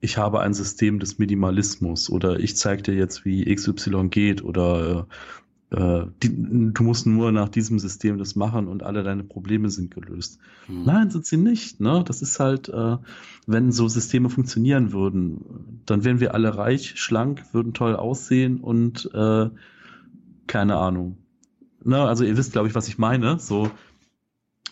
[0.01, 5.07] ich habe ein System des Minimalismus oder ich zeige dir jetzt, wie XY geht oder
[5.71, 6.29] äh, die,
[6.73, 10.39] du musst nur nach diesem System das machen und alle deine Probleme sind gelöst.
[10.65, 10.83] Hm.
[10.85, 11.79] Nein, sind sie nicht.
[11.79, 12.03] Ne?
[12.05, 12.97] Das ist halt, äh,
[13.45, 19.09] wenn so Systeme funktionieren würden, dann wären wir alle reich, schlank, würden toll aussehen und
[19.13, 19.49] äh,
[20.47, 21.17] keine Ahnung.
[21.83, 22.01] Ne?
[22.01, 23.39] Also ihr wisst, glaube ich, was ich meine.
[23.39, 23.69] So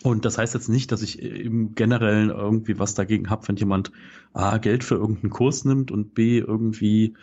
[0.02, 3.90] und das heißt jetzt nicht, dass ich im Generellen irgendwie was dagegen habe, wenn jemand
[4.32, 7.14] A, Geld für irgendeinen Kurs nimmt und B, irgendwie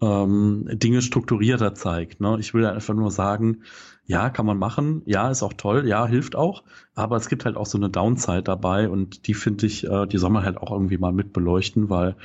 [0.00, 2.20] ähm, Dinge strukturierter zeigt.
[2.20, 2.36] Ne?
[2.40, 3.62] Ich will einfach nur sagen,
[4.06, 7.56] ja, kann man machen, ja, ist auch toll, ja, hilft auch, aber es gibt halt
[7.56, 10.72] auch so eine Downside dabei und die finde ich, äh, die soll man halt auch
[10.72, 12.16] irgendwie mal mit beleuchten, weil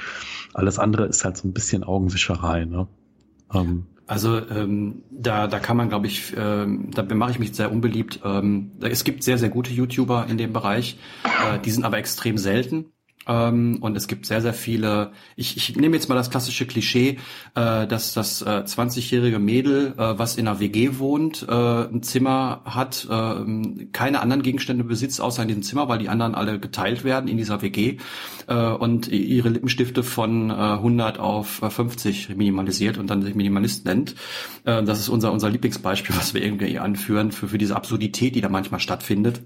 [0.54, 2.66] alles andere ist halt so ein bisschen Augenwischerei.
[2.66, 2.88] Ne?
[3.54, 7.72] Ähm, also ähm, da, da kann man, glaube ich, ähm, da mache ich mich sehr
[7.72, 8.20] unbeliebt.
[8.24, 12.38] Ähm, es gibt sehr, sehr gute YouTuber in dem Bereich, äh, die sind aber extrem
[12.38, 12.86] selten.
[13.28, 17.18] Ähm, und es gibt sehr, sehr viele, ich, ich nehme jetzt mal das klassische Klischee,
[17.56, 22.62] äh, dass das äh, 20-jährige Mädel, äh, was in einer WG wohnt, äh, ein Zimmer
[22.66, 27.04] hat, äh, keine anderen Gegenstände besitzt, außer in diesem Zimmer, weil die anderen alle geteilt
[27.04, 27.98] werden in dieser WG
[28.48, 34.14] und ihre Lippenstifte von äh, 100 auf 50 minimalisiert und dann sich Minimalist nennt.
[34.64, 38.50] Das ist unser, unser Lieblingsbeispiel, was wir irgendwie anführen für, für diese Absurdität, die da
[38.50, 39.42] manchmal stattfindet.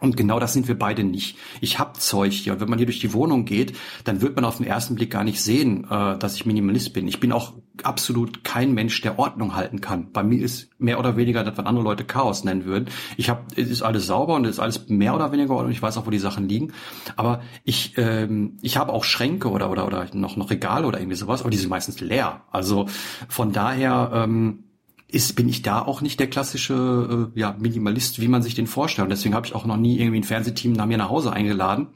[0.00, 1.38] Und genau das sind wir beide nicht.
[1.60, 2.52] Ich hab Zeug hier.
[2.52, 5.10] Und wenn man hier durch die Wohnung geht, dann wird man auf den ersten Blick
[5.10, 7.08] gar nicht sehen, äh, dass ich Minimalist bin.
[7.08, 10.12] Ich bin auch absolut kein Mensch, der Ordnung halten kann.
[10.12, 12.88] Bei mir ist mehr oder weniger das, was andere Leute Chaos nennen würden.
[13.16, 15.72] Ich habe, es ist alles sauber und es ist alles mehr oder weniger Ordnung.
[15.72, 16.72] Ich weiß auch, wo die Sachen liegen.
[17.16, 21.16] Aber ich, ähm, ich habe auch Schränke oder oder oder noch noch Regale oder irgendwie
[21.16, 22.42] sowas, aber die sind meistens leer.
[22.50, 22.86] Also
[23.28, 24.10] von daher.
[24.12, 24.62] Ähm,
[25.08, 28.66] ist, bin ich da auch nicht der klassische äh, ja, Minimalist, wie man sich den
[28.66, 29.04] vorstellt.
[29.04, 31.88] Und deswegen habe ich auch noch nie irgendwie ein Fernsehteam nach mir nach Hause eingeladen,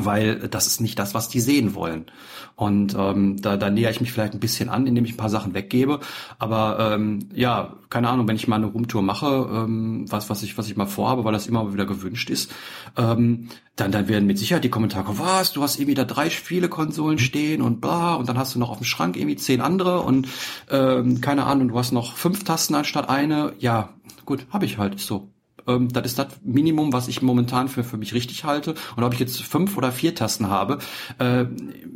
[0.00, 2.06] weil das ist nicht das, was die sehen wollen.
[2.54, 5.28] Und ähm, da, da näher ich mich vielleicht ein bisschen an, indem ich ein paar
[5.28, 6.00] Sachen weggebe.
[6.38, 10.56] Aber ähm, ja, keine Ahnung, wenn ich mal eine Roomtour mache, ähm, was, was ich,
[10.56, 12.50] was ich mal vorhabe, weil das immer wieder gewünscht ist,
[12.96, 16.30] ähm, dann, dann werden mit Sicherheit die Kommentare kommen, was, du hast irgendwie da drei
[16.30, 20.00] Spielekonsolen stehen und bla, und dann hast du noch auf dem Schrank irgendwie zehn andere
[20.00, 20.26] und
[20.70, 23.52] ähm, keine Ahnung, du hast noch fünf Tasten anstatt eine.
[23.58, 23.90] Ja,
[24.24, 25.30] gut, habe ich halt, ist so.
[25.66, 28.74] Ähm, das ist das Minimum, was ich momentan für, für mich richtig halte.
[28.96, 30.78] Und ob ich jetzt fünf oder vier Tasten habe,
[31.18, 31.46] äh,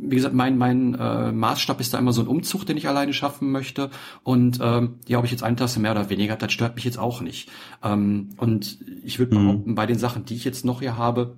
[0.01, 3.13] wie gesagt, mein, mein äh, Maßstab ist da immer so ein Umzug, den ich alleine
[3.13, 3.89] schaffen möchte.
[4.23, 6.99] Und ähm, ja, ob ich jetzt eine Taste mehr oder weniger, das stört mich jetzt
[6.99, 7.49] auch nicht.
[7.83, 9.45] Ähm, und ich würde mhm.
[9.45, 11.37] behaupten, bei den Sachen, die ich jetzt noch hier habe,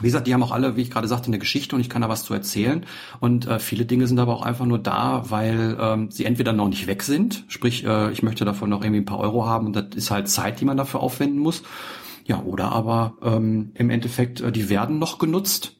[0.00, 2.02] wie gesagt, die haben auch alle, wie ich gerade sagte, eine Geschichte und ich kann
[2.02, 2.84] da was zu erzählen.
[3.20, 6.68] Und äh, viele Dinge sind aber auch einfach nur da, weil ähm, sie entweder noch
[6.68, 9.76] nicht weg sind, sprich, äh, ich möchte davon noch irgendwie ein paar Euro haben und
[9.76, 11.62] das ist halt Zeit, die man dafür aufwenden muss.
[12.24, 15.74] Ja, oder aber ähm, im Endeffekt, äh, die werden noch genutzt.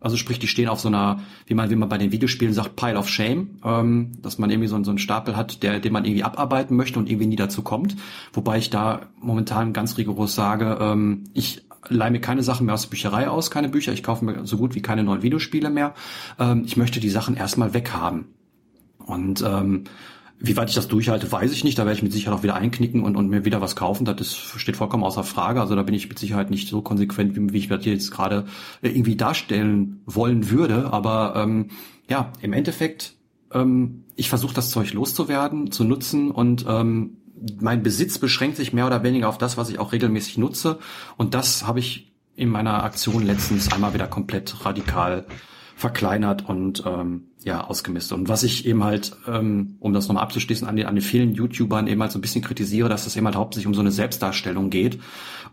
[0.00, 2.74] Also sprich, die stehen auf so einer, wie man, wie man bei den Videospielen sagt,
[2.74, 6.04] Pile of Shame, ähm, dass man irgendwie so, so einen Stapel hat, der, den man
[6.04, 7.94] irgendwie abarbeiten möchte und irgendwie nie dazu kommt.
[8.32, 12.82] Wobei ich da momentan ganz rigoros sage, ähm, ich leih mir keine Sachen mehr aus
[12.82, 13.92] der Bücherei aus, keine Bücher.
[13.92, 15.94] Ich kaufe mir so gut wie keine neuen Videospiele mehr.
[16.38, 18.26] Ähm, ich möchte die Sachen erstmal weghaben.
[18.98, 19.84] Und ähm,
[20.44, 21.78] wie weit ich das durchhalte, weiß ich nicht.
[21.78, 24.04] Da werde ich mit Sicherheit auch wieder einknicken und, und mir wieder was kaufen.
[24.04, 25.60] Das steht vollkommen außer Frage.
[25.60, 28.46] Also da bin ich mit Sicherheit nicht so konsequent, wie, wie ich das jetzt gerade
[28.82, 30.92] äh, irgendwie darstellen wollen würde.
[30.92, 31.68] Aber ähm,
[32.08, 33.14] ja, im Endeffekt,
[33.52, 37.18] ähm, ich versuche das Zeug loszuwerden, zu nutzen und ähm,
[37.60, 40.78] mein Besitz beschränkt sich mehr oder weniger auf das, was ich auch regelmäßig nutze.
[41.16, 45.26] Und das habe ich in meiner Aktion letztens einmal wieder komplett radikal
[45.76, 48.16] verkleinert und ähm, ja ausgemistet.
[48.16, 51.34] Und was ich eben halt, ähm, um das nochmal abzuschließen, an den, an den vielen
[51.34, 53.90] YouTubern eben halt so ein bisschen kritisiere, dass es eben halt hauptsächlich um so eine
[53.90, 54.98] Selbstdarstellung geht.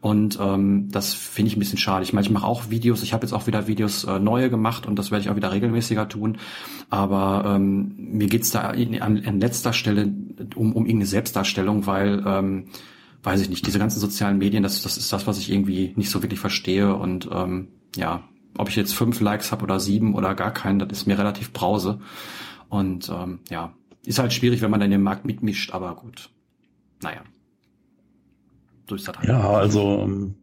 [0.01, 2.03] Und ähm, das finde ich ein bisschen schade.
[2.03, 4.85] Ich meine, ich mache auch Videos, ich habe jetzt auch wieder Videos äh, neue gemacht
[4.85, 6.37] und das werde ich auch wieder regelmäßiger tun.
[6.89, 10.13] Aber ähm, mir geht's da in, an, an letzter Stelle
[10.55, 12.65] um, um irgendeine Selbstdarstellung, weil ähm,
[13.23, 16.09] weiß ich nicht, diese ganzen sozialen Medien, das, das ist das, was ich irgendwie nicht
[16.09, 16.95] so wirklich verstehe.
[16.95, 18.23] Und ähm, ja,
[18.59, 21.53] ob ich jetzt fünf Likes habe oder sieben oder gar keinen, das ist mir relativ
[21.53, 21.99] brause.
[22.67, 23.73] Und ähm, ja,
[24.05, 26.29] ist halt schwierig, wenn man dann den Markt mitmischt, aber gut.
[27.01, 27.21] Naja.
[28.87, 29.27] So ist das halt.
[29.27, 30.35] Ja, also ähm,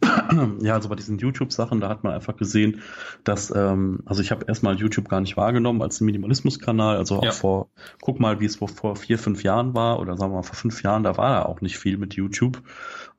[0.60, 2.80] ja, also bei diesen YouTube-Sachen, da hat man einfach gesehen,
[3.24, 7.32] dass, ähm, also ich habe erstmal YouTube gar nicht wahrgenommen als Minimalismus-Kanal, also auch ja.
[7.32, 7.70] vor,
[8.00, 10.56] guck mal, wie es vor, vor vier, fünf Jahren war, oder sagen wir mal vor
[10.56, 12.62] fünf Jahren, da war ja auch nicht viel mit YouTube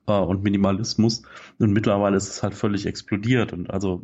[0.06, 1.22] äh, und Minimalismus.
[1.58, 3.52] Und mittlerweile ist es halt völlig explodiert.
[3.52, 4.02] Und also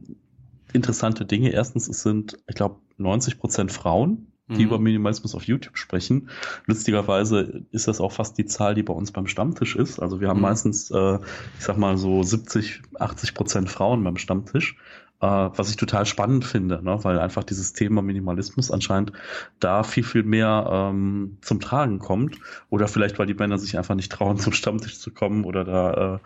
[0.72, 1.50] interessante Dinge.
[1.50, 4.61] Erstens, es sind, ich glaube, 90 Prozent Frauen, die mhm.
[4.61, 6.28] über Minimalismus auf YouTube sprechen.
[6.66, 9.98] Lustigerweise ist das auch fast die Zahl, die bei uns beim Stammtisch ist.
[9.98, 10.42] Also wir haben mhm.
[10.42, 11.18] meistens, äh,
[11.59, 14.76] ich sag mal so 70, 80 Prozent Frauen beim Stammtisch.
[15.22, 16.98] Äh, was ich total spannend finde, ne?
[17.04, 19.12] weil einfach dieses Thema Minimalismus anscheinend
[19.60, 22.38] da viel, viel mehr ähm, zum Tragen kommt.
[22.70, 26.14] Oder vielleicht, weil die Männer sich einfach nicht trauen, zum Stammtisch zu kommen oder da
[26.14, 26.18] äh,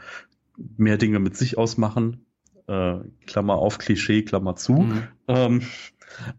[0.78, 2.24] mehr Dinge mit sich ausmachen.
[2.68, 4.72] Äh, Klammer auf, Klischee, Klammer zu.
[4.72, 5.02] Mhm.
[5.28, 5.62] Ähm,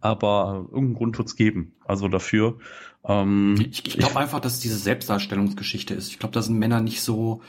[0.02, 1.76] aber irgendeinen Grund wird es geben.
[1.86, 2.58] Also dafür.
[3.06, 6.10] Ähm, ich ich glaube einfach, dass es diese Selbstdarstellungsgeschichte ist.
[6.10, 7.44] Ich glaube, da sind Männer nicht so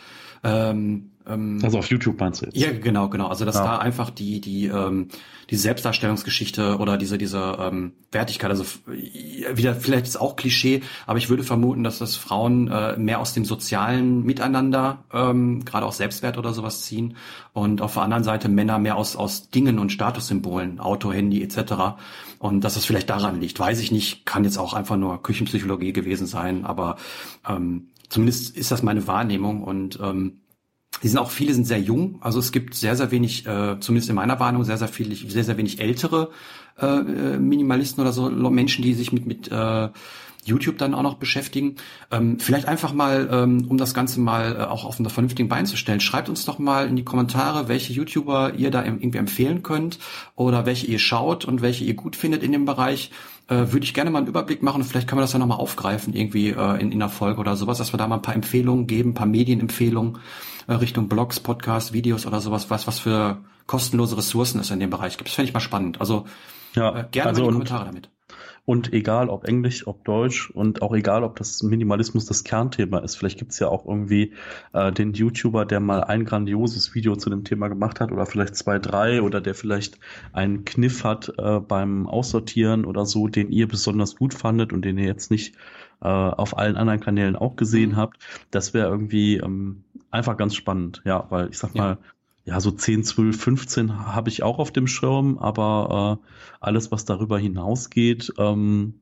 [0.44, 2.56] ähm, ähm, also auf YouTube meinst du jetzt?
[2.56, 3.28] Ja, genau, genau.
[3.28, 3.64] Also dass ja.
[3.64, 5.08] da einfach die die ähm,
[5.50, 11.30] die Selbstdarstellungsgeschichte oder diese diese ähm, Wertigkeit, also wieder vielleicht ist auch Klischee, aber ich
[11.30, 16.38] würde vermuten, dass das Frauen äh, mehr aus dem sozialen Miteinander, ähm, gerade auch Selbstwert
[16.38, 17.16] oder sowas ziehen
[17.52, 21.96] und auf der anderen Seite Männer mehr aus aus Dingen und Statussymbolen, Auto, Handy etc.
[22.38, 25.92] Und dass das vielleicht daran liegt, weiß ich nicht, kann jetzt auch einfach nur Küchenpsychologie
[25.92, 26.96] gewesen sein, aber
[27.48, 30.40] ähm, zumindest ist das meine Wahrnehmung und ähm,
[31.02, 34.10] die sind auch viele sind sehr jung, also es gibt sehr sehr wenig, äh, zumindest
[34.10, 36.30] in meiner Wahrnehmung sehr sehr viele, sehr sehr wenig ältere
[36.80, 39.88] äh, äh Minimalisten oder so Menschen, die sich mit mit äh,
[40.48, 41.76] YouTube dann auch noch beschäftigen.
[42.10, 45.66] Ähm, vielleicht einfach mal, ähm, um das Ganze mal äh, auch auf einem vernünftigen Bein
[45.66, 49.62] zu stellen, schreibt uns doch mal in die Kommentare, welche YouTuber ihr da irgendwie empfehlen
[49.62, 49.98] könnt
[50.34, 53.10] oder welche ihr schaut und welche ihr gut findet in dem Bereich.
[53.48, 56.14] Äh, Würde ich gerne mal einen Überblick machen vielleicht können wir das ja nochmal aufgreifen
[56.14, 58.86] irgendwie äh, in, in der Folge oder sowas, dass wir da mal ein paar Empfehlungen
[58.86, 60.18] geben, ein paar Medienempfehlungen
[60.74, 65.16] Richtung Blogs, Podcasts, Videos oder sowas, was, was für kostenlose Ressourcen es in dem Bereich
[65.16, 65.28] gibt.
[65.28, 66.00] Das fände ich mal spannend.
[66.00, 66.26] Also
[66.74, 68.10] ja, äh, gerne also mal die Kommentare damit.
[68.64, 73.16] Und egal ob Englisch, ob Deutsch und auch egal, ob das Minimalismus das Kernthema ist.
[73.16, 74.34] Vielleicht gibt's ja auch irgendwie
[74.74, 78.56] äh, den YouTuber, der mal ein grandioses Video zu dem Thema gemacht hat oder vielleicht
[78.56, 79.98] zwei, drei oder der vielleicht
[80.34, 84.98] einen Kniff hat äh, beim Aussortieren oder so, den ihr besonders gut fandet und den
[84.98, 85.54] ihr jetzt nicht
[86.02, 87.96] äh, auf allen anderen Kanälen auch gesehen mhm.
[87.96, 88.18] habt.
[88.50, 91.98] Das wäre irgendwie ähm, einfach ganz spannend, ja, weil ich sag mal, ja
[92.48, 96.26] ja, so 10, 12, 15 habe ich auch auf dem Schirm, aber äh,
[96.60, 99.00] alles, was darüber hinausgeht, ähm,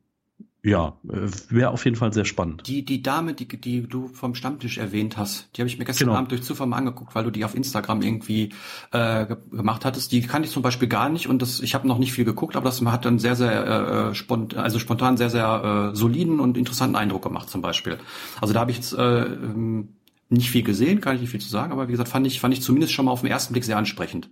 [0.64, 2.66] ja, äh, wäre auf jeden Fall sehr spannend.
[2.66, 6.08] Die, die Dame, die, die du vom Stammtisch erwähnt hast, die habe ich mir gestern
[6.08, 6.18] genau.
[6.18, 8.52] Abend durch Zufall mal angeguckt, weil du die auf Instagram irgendwie
[8.90, 10.10] äh, gemacht hattest.
[10.10, 12.56] Die kannte ich zum Beispiel gar nicht und das, ich habe noch nicht viel geguckt,
[12.56, 16.58] aber das hat dann sehr, sehr äh, spontan, also spontan sehr, sehr äh, soliden und
[16.58, 17.98] interessanten Eindruck gemacht zum Beispiel.
[18.40, 19.90] Also da habe ich jetzt äh, ähm,
[20.28, 22.54] nicht viel gesehen, kann ich nicht viel zu sagen, aber wie gesagt, fand ich, fand
[22.54, 24.28] ich zumindest schon mal auf den ersten Blick sehr ansprechend.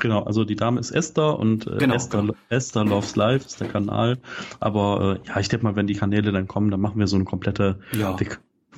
[0.00, 2.34] Genau, also die Dame ist Esther und äh, genau, Esther, genau.
[2.48, 4.18] Esther Loves Life ist der Kanal.
[4.60, 7.16] Aber äh, ja, ich denke mal, wenn die Kanäle dann kommen, dann machen wir so
[7.16, 7.80] eine komplette.
[7.92, 8.16] Ja.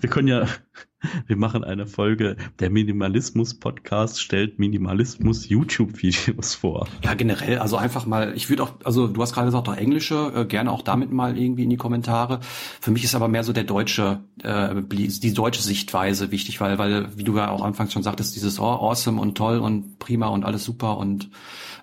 [0.01, 0.47] Wir können ja,
[1.27, 6.89] wir machen eine Folge, der Minimalismus-Podcast stellt Minimalismus-YouTube-Videos vor.
[7.05, 10.33] Ja, generell, also einfach mal, ich würde auch, also du hast gerade gesagt, auch Englische,
[10.35, 12.41] äh, gerne auch damit mal irgendwie in die Kommentare.
[12.81, 17.17] Für mich ist aber mehr so der deutsche, äh, die deutsche Sichtweise wichtig, weil, weil,
[17.17, 20.45] wie du ja auch anfangs schon sagtest, dieses oh, awesome und toll und prima und
[20.45, 21.31] alles super und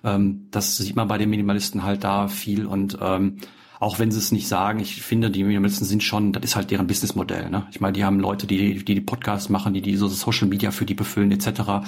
[0.04, 3.38] ähm, das sieht man bei den Minimalisten halt da viel und ähm,
[3.80, 6.70] auch wenn sie es nicht sagen, ich finde, die Minimalisten sind schon, das ist halt
[6.70, 7.50] deren Businessmodell.
[7.50, 7.66] Ne?
[7.70, 10.70] Ich meine, die haben Leute, die, die die Podcasts machen, die die so Social Media
[10.70, 11.86] für die befüllen etc.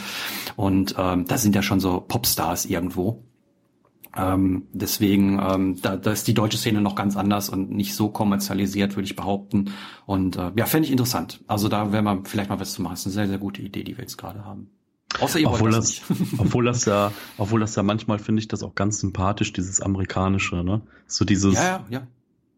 [0.56, 3.24] Und ähm, da sind ja schon so Popstars irgendwo.
[4.16, 8.08] Ähm, deswegen, ähm, da, da ist die deutsche Szene noch ganz anders und nicht so
[8.08, 9.72] kommerzialisiert, würde ich behaupten.
[10.06, 11.40] Und äh, ja, fände ich interessant.
[11.46, 12.94] Also da wäre man vielleicht mal was zu machen.
[12.94, 14.70] Das ist eine sehr, sehr gute Idee, die wir jetzt gerade haben.
[15.18, 18.62] Außer ihr obwohl das, das obwohl das ja, obwohl das ja manchmal finde ich das
[18.62, 20.82] auch ganz sympathisch, dieses amerikanische, ne?
[21.06, 22.06] So dieses, ja, ja, ja.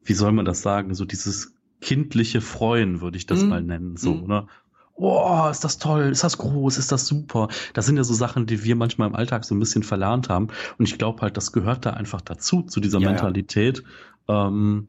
[0.05, 0.95] wie soll man das sagen?
[0.95, 3.49] So dieses kindliche Freuen würde ich das mm.
[3.49, 4.27] mal nennen, so, mm.
[4.27, 4.47] ne?
[4.95, 7.49] oh, ist das toll, ist das groß, ist das super.
[7.73, 10.49] Das sind ja so Sachen, die wir manchmal im Alltag so ein bisschen verlernt haben.
[10.79, 13.83] Und ich glaube halt, das gehört da einfach dazu, zu dieser ja, Mentalität.
[14.29, 14.49] Ja.
[14.49, 14.89] Ähm,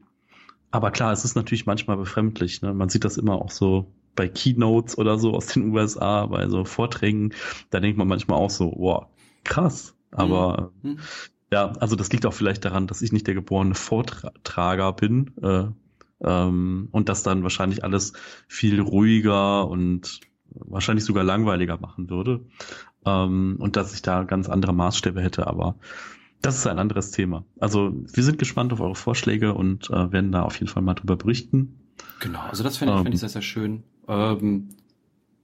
[0.70, 2.62] aber klar, es ist natürlich manchmal befremdlich.
[2.62, 2.74] Ne?
[2.74, 6.64] Man sieht das immer auch so bei Keynotes oder so aus den USA, bei so
[6.64, 7.32] Vorträgen.
[7.70, 9.06] Da denkt man manchmal auch so, wow,
[9.44, 9.94] krass.
[10.10, 10.92] Aber mhm.
[10.92, 10.98] mhm.
[11.52, 15.32] ja, also das liegt auch vielleicht daran, dass ich nicht der geborene Vortrager bin.
[15.42, 15.64] Äh,
[16.20, 18.12] ähm, und das dann wahrscheinlich alles
[18.48, 22.46] viel ruhiger und wahrscheinlich sogar langweiliger machen würde.
[23.04, 25.76] Ähm, und dass ich da ganz andere Maßstäbe hätte, aber
[26.40, 27.44] das ist ein anderes Thema.
[27.58, 30.94] Also wir sind gespannt auf eure Vorschläge und äh, werden da auf jeden Fall mal
[30.94, 31.78] drüber berichten.
[32.20, 33.82] Genau, also das finde ich, ähm, find ich sehr, sehr schön.
[34.08, 34.70] Ähm,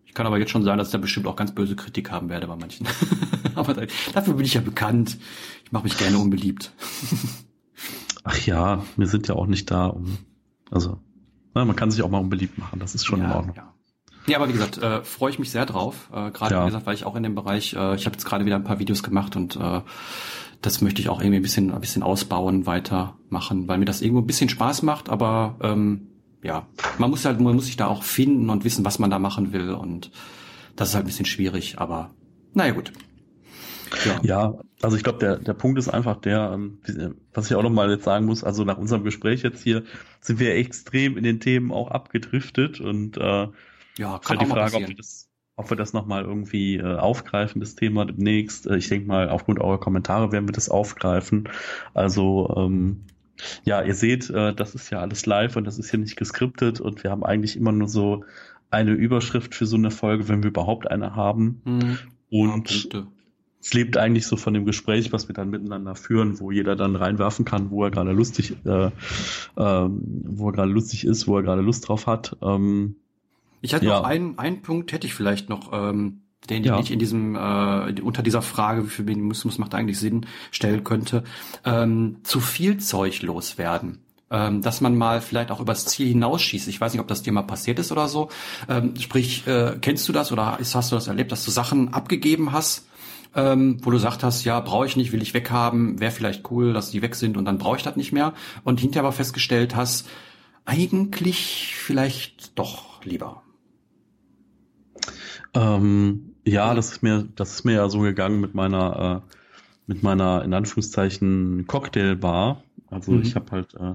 [0.05, 2.29] ich kann aber jetzt schon sagen, dass ich da bestimmt auch ganz böse Kritik haben
[2.29, 2.87] werde bei manchen.
[3.55, 3.83] aber da,
[4.13, 5.19] dafür bin ich ja bekannt.
[5.65, 6.73] Ich mache mich gerne unbeliebt.
[8.25, 10.19] Ach ja, wir sind ja auch nicht da, um
[10.71, 10.99] also,
[11.55, 13.57] na, man kann sich auch mal unbeliebt machen, das ist schon ja, in Ordnung.
[13.57, 13.75] Ja.
[14.27, 16.11] Ja, aber wie gesagt, äh, freue ich mich sehr drauf.
[16.13, 16.63] Äh, gerade ja.
[16.63, 18.65] wie gesagt, weil ich auch in dem Bereich, äh, ich habe jetzt gerade wieder ein
[18.65, 19.81] paar Videos gemacht und äh,
[20.61, 24.23] das möchte ich auch irgendwie ein bisschen, ein bisschen ausbauen, weitermachen, weil mir das irgendwo
[24.23, 26.10] ein bisschen Spaß macht, aber ähm,
[26.43, 26.67] ja,
[26.99, 29.53] man muss halt, man muss sich da auch finden und wissen, was man da machen
[29.53, 30.11] will und
[30.77, 32.11] das ist halt ein bisschen schwierig, aber
[32.55, 32.93] naja gut.
[34.05, 36.79] Ja, ja also ich glaube, der, der Punkt ist einfach der, ähm,
[37.35, 39.85] was ich auch nochmal jetzt sagen muss, also nach unserem Gespräch jetzt hier
[40.21, 43.49] sind wir extrem in den Themen auch abgedriftet und äh,
[43.99, 45.31] ja, kann halt die Frage, ob wir das
[45.61, 48.67] ob wir das nochmal irgendwie äh, aufgreifen, das Thema demnächst.
[48.67, 51.51] Äh, ich denke mal, aufgrund eurer Kommentare werden wir das aufgreifen.
[51.93, 53.05] Also ähm,
[53.65, 56.81] ja, ihr seht, äh, das ist ja alles live und das ist hier nicht geskriptet
[56.81, 58.25] und wir haben eigentlich immer nur so
[58.71, 61.61] eine Überschrift für so eine Folge, wenn wir überhaupt eine haben.
[61.65, 61.99] Mhm.
[62.31, 63.07] Und ja,
[63.61, 66.97] es lebt eigentlich so von dem Gespräch, was wir dann miteinander führen, wo jeder dann
[66.97, 68.91] reinwerfen kann, wo er gerade lustig, äh,
[69.57, 72.37] ähm, wo er gerade lustig ist, wo er gerade Lust drauf hat.
[72.41, 72.97] Ähm,
[73.61, 73.99] ich hatte ja.
[73.99, 76.79] noch einen, einen Punkt, hätte ich vielleicht noch, ähm, den ja.
[76.81, 81.25] ich in diesem äh, unter dieser Frage, wie viel Minimalismus macht eigentlich Sinn, stellen könnte.
[81.65, 83.99] Ähm, zu viel Zeug loswerden
[84.31, 86.69] ähm, dass man mal vielleicht auch übers Ziel hinausschießt.
[86.69, 88.29] Ich weiß nicht, ob das dir mal passiert ist oder so.
[88.69, 92.53] Ähm, sprich, äh, kennst du das oder hast du das erlebt, dass du Sachen abgegeben
[92.53, 92.87] hast,
[93.35, 96.73] ähm, wo du sagt hast, ja, brauche ich nicht, will ich weghaben, wäre vielleicht cool,
[96.73, 98.33] dass die weg sind und dann brauche ich das nicht mehr.
[98.65, 100.09] Und hinterher aber festgestellt hast,
[100.65, 103.43] eigentlich vielleicht doch lieber.
[105.55, 109.35] Ähm, ja, das ist mir, das ist mir ja so gegangen mit meiner, äh,
[109.87, 112.63] mit meiner in Anführungszeichen Cocktailbar.
[112.89, 113.23] Also mhm.
[113.23, 113.95] ich habe halt, äh,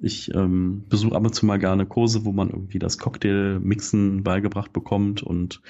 [0.00, 4.72] ich ähm, besuche ab und zu mal gerne Kurse, wo man irgendwie das Cocktail-Mixen beigebracht
[4.72, 5.60] bekommt und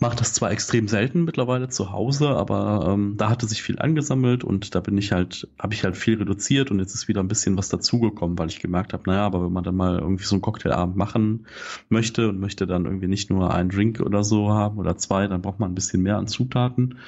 [0.00, 4.44] mache das zwar extrem selten mittlerweile zu Hause, aber ähm, da hatte sich viel angesammelt
[4.44, 7.28] und da bin ich halt, habe ich halt viel reduziert und jetzt ist wieder ein
[7.28, 10.34] bisschen was dazugekommen, weil ich gemerkt habe, naja, aber wenn man dann mal irgendwie so
[10.34, 11.46] einen Cocktailabend machen
[11.88, 15.42] möchte und möchte dann irgendwie nicht nur einen Drink oder so haben oder zwei, dann
[15.42, 16.98] braucht man ein bisschen mehr an Zutaten.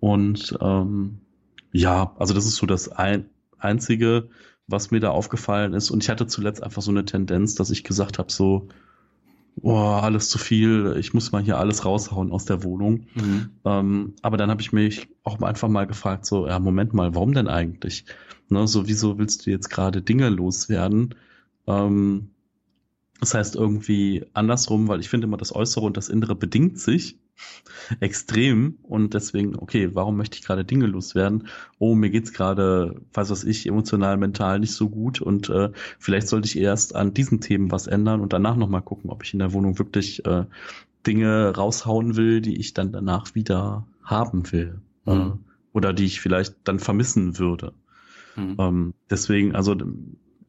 [0.00, 1.18] Und ähm,
[1.72, 3.26] ja, also das ist so das ein,
[3.60, 4.28] Einzige,
[4.66, 5.90] was mir da aufgefallen ist.
[5.90, 8.68] Und ich hatte zuletzt einfach so eine Tendenz, dass ich gesagt habe, so,
[9.62, 13.06] oh, alles zu viel, ich muss mal hier alles raushauen aus der Wohnung.
[13.14, 13.50] Mhm.
[13.64, 17.32] Ähm, aber dann habe ich mich auch einfach mal gefragt, so, ja, Moment mal, warum
[17.34, 18.04] denn eigentlich?
[18.48, 21.14] Ne, so, wieso willst du jetzt gerade Dinge loswerden?
[21.66, 22.30] Ähm,
[23.20, 27.18] das heißt irgendwie andersrum, weil ich finde immer, das Äußere und das Innere bedingt sich
[28.00, 31.48] extrem und deswegen, okay, warum möchte ich gerade Dinge loswerden?
[31.78, 36.28] Oh, mir geht's gerade, was weiß ich, emotional, mental nicht so gut und äh, vielleicht
[36.28, 39.38] sollte ich erst an diesen Themen was ändern und danach nochmal gucken, ob ich in
[39.38, 40.44] der Wohnung wirklich äh,
[41.06, 45.20] Dinge raushauen will, die ich dann danach wieder haben will äh, mhm.
[45.20, 45.32] äh,
[45.72, 47.72] oder die ich vielleicht dann vermissen würde.
[48.36, 48.56] Mhm.
[48.58, 49.76] Ähm, deswegen, also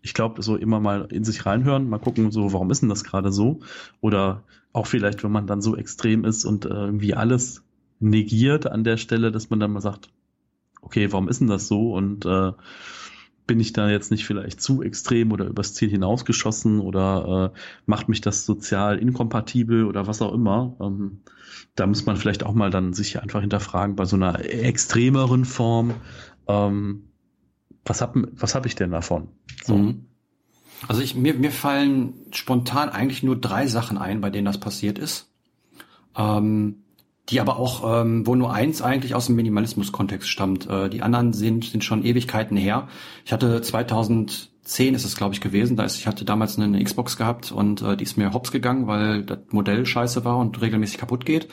[0.02, 3.04] ich glaube, so immer mal in sich reinhören, mal gucken, so, warum ist denn das
[3.04, 3.60] gerade so?
[4.00, 4.44] Oder
[4.74, 7.64] auch vielleicht, wenn man dann so extrem ist und äh, irgendwie alles
[8.00, 10.10] negiert an der Stelle, dass man dann mal sagt,
[10.82, 11.94] okay, warum ist denn das so?
[11.94, 12.52] Und äh,
[13.46, 18.10] bin ich da jetzt nicht vielleicht zu extrem oder übers Ziel hinausgeschossen oder äh, macht
[18.10, 20.76] mich das sozial inkompatibel oder was auch immer?
[20.80, 21.22] Ähm,
[21.76, 25.94] da muss man vielleicht auch mal dann sich einfach hinterfragen bei so einer extremeren Form.
[26.48, 27.11] Ähm,
[27.86, 29.30] was hab, was hab ich denn davon?
[29.64, 29.76] So.
[29.76, 30.06] Mhm.
[30.88, 34.98] Also ich, mir, mir fallen spontan eigentlich nur drei Sachen ein, bei denen das passiert
[34.98, 35.30] ist.
[36.18, 36.84] Ähm,
[37.30, 40.68] die aber auch, ähm, wo nur eins eigentlich aus dem Minimalismus-Kontext stammt.
[40.68, 42.88] Äh, die anderen sind, sind schon Ewigkeiten her.
[43.26, 45.78] Ich hatte 2010 ist es, glaube ich, gewesen.
[45.78, 48.88] Da ist, ich hatte damals eine Xbox gehabt und äh, die ist mir hops gegangen,
[48.88, 51.48] weil das Modell scheiße war und regelmäßig kaputt geht.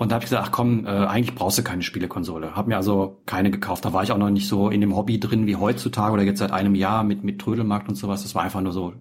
[0.00, 2.56] Und da habe ich gesagt, ach komm, äh, eigentlich brauchst du keine Spielekonsole.
[2.56, 3.84] Hab mir also keine gekauft.
[3.84, 6.38] Da war ich auch noch nicht so in dem Hobby drin wie heutzutage oder jetzt
[6.38, 8.22] seit einem Jahr mit, mit Trödelmarkt und sowas.
[8.22, 8.94] Das war einfach nur so,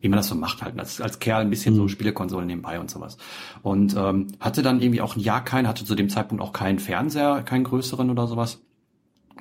[0.00, 0.78] wie man das so macht halt.
[0.78, 1.80] Als, als Kerl ein bisschen mhm.
[1.80, 3.18] so Spielekonsole nebenbei und sowas.
[3.60, 6.78] Und ähm, hatte dann irgendwie auch ein Jahr keinen, hatte zu dem Zeitpunkt auch keinen
[6.78, 8.62] Fernseher, keinen größeren oder sowas.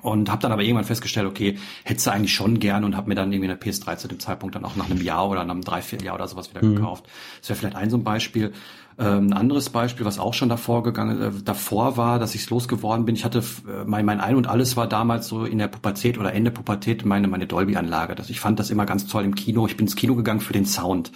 [0.02, 3.32] Und habe dann aber irgendwann festgestellt, okay, hätte eigentlich schon gern und habe mir dann
[3.32, 6.16] irgendwie eine PS3 zu dem Zeitpunkt dann auch nach einem Jahr oder nach einem Dreivierteljahr
[6.16, 6.76] oder sowas wieder mhm.
[6.76, 7.06] gekauft.
[7.40, 8.52] Das wäre vielleicht ein so ein Beispiel.
[9.00, 12.50] Ähm, ein anderes Beispiel, was auch schon davor gegangen, äh, davor war, dass ich es
[12.50, 13.16] losgeworden bin.
[13.16, 16.34] Ich hatte äh, mein, mein Ein und Alles war damals so in der Pubertät oder
[16.34, 18.16] Ende Pubertät meine meine Dolby-Anlage.
[18.28, 19.68] ich fand das immer ganz toll im Kino.
[19.68, 21.12] Ich bin ins Kino gegangen für den Sound.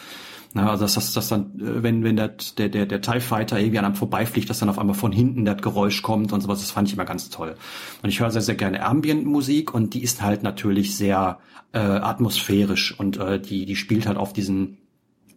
[0.53, 3.59] Na, also dass das, das dann, äh, wenn, wenn der, der, der, der TIE Fighter
[3.59, 6.59] irgendwie an einem vorbeifliegt, dass dann auf einmal von hinten das Geräusch kommt und sowas,
[6.59, 7.55] das fand ich immer ganz toll.
[8.03, 11.39] Und ich höre sehr, sehr gerne Ambient-Musik und die ist halt natürlich sehr
[11.71, 14.77] äh, atmosphärisch und äh, die, die spielt halt auf diesen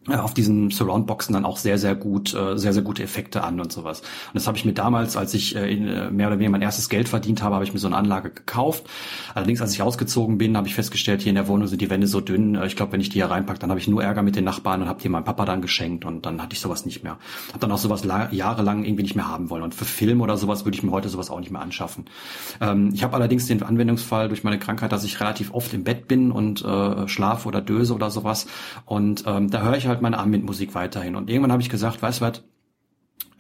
[0.08, 3.72] auf diesen Surround-Boxen dann auch sehr, sehr gut, äh, sehr, sehr gute Effekte an und
[3.72, 4.00] sowas.
[4.00, 6.88] Und das habe ich mir damals, als ich äh, äh, mehr oder weniger mein erstes
[6.88, 8.84] Geld verdient habe, habe ich mir so eine Anlage gekauft.
[9.34, 12.06] Allerdings, als ich ausgezogen bin, habe ich festgestellt, hier in der Wohnung sind die Wände
[12.06, 12.60] so dünn.
[12.64, 14.82] Ich glaube, wenn ich die hier reinpacke, dann habe ich nur Ärger mit den Nachbarn
[14.82, 17.18] und habe die meinem Papa dann geschenkt und dann hatte ich sowas nicht mehr.
[17.48, 19.62] Habe dann auch sowas jahrelang irgendwie nicht mehr haben wollen.
[19.62, 22.04] Und für Film oder sowas würde ich mir heute sowas auch nicht mehr anschaffen.
[22.60, 26.08] Ähm, ich habe allerdings den Anwendungsfall durch meine Krankheit, dass ich relativ oft im Bett
[26.08, 28.46] bin und äh, schlafe oder döse oder sowas.
[28.84, 31.16] Und ähm, da höre ich halt halt meine Ambient-Musik weiterhin.
[31.16, 32.42] Und irgendwann habe ich gesagt, weißt du was,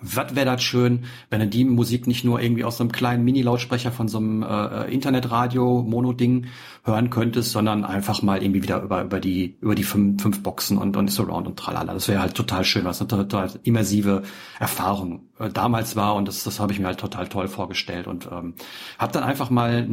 [0.04, 3.24] was wäre das schön, wenn du die Musik nicht nur irgendwie aus so einem kleinen
[3.24, 6.46] Mini-Lautsprecher von so einem äh, Internetradio-Mono-Ding
[6.84, 10.76] hören könntest, sondern einfach mal irgendwie wieder über, über die, über die fünf, fünf Boxen
[10.76, 11.94] und, und Surround und tralala.
[11.94, 14.22] Das wäre halt total schön, was eine total immersive
[14.58, 18.28] Erfahrung äh, damals war und das, das habe ich mir halt total toll vorgestellt und
[18.30, 18.54] ähm,
[18.98, 19.88] habe dann einfach mal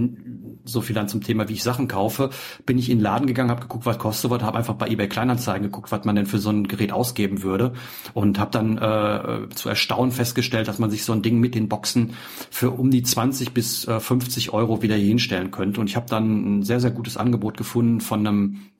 [0.66, 2.30] so viel dann zum Thema, wie ich Sachen kaufe,
[2.66, 5.10] bin ich in den Laden gegangen, habe geguckt, was kostet was, habe einfach bei eBay
[5.10, 7.74] Kleinanzeigen geguckt, was man denn für so ein Gerät ausgeben würde
[8.14, 11.70] und habe dann äh, zu erstaunen festgestellt, dass man sich so ein Ding mit den
[11.70, 12.14] Boxen
[12.52, 16.06] für um die 20 bis äh, 50 Euro wieder hier hinstellen könnte und ich habe
[16.08, 18.71] dann ein sehr sehr gutes Angebot gefunden von einem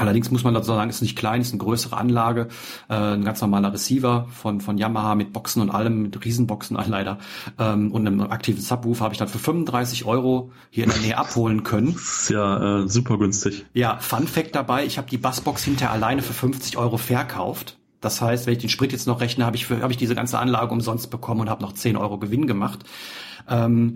[0.00, 2.48] Allerdings muss man dazu sagen, ist nicht klein, ist eine größere Anlage,
[2.88, 7.18] äh, ein ganz normaler Receiver von, von Yamaha mit Boxen und allem, mit Riesenboxen leider
[7.58, 11.18] ähm, und einem aktiven Subwoofer habe ich dann für 35 Euro hier in der Nähe
[11.18, 11.92] abholen können.
[11.92, 13.66] Das ist ja äh, super günstig.
[13.74, 17.76] Ja, Fun Fact dabei, ich habe die Bassbox hinterher alleine für 50 Euro verkauft.
[18.00, 20.14] Das heißt, wenn ich den Sprit jetzt noch rechne, habe ich, für, hab ich diese
[20.14, 22.84] ganze Anlage umsonst bekommen und habe noch 10 Euro Gewinn gemacht.
[23.50, 23.94] Ähm,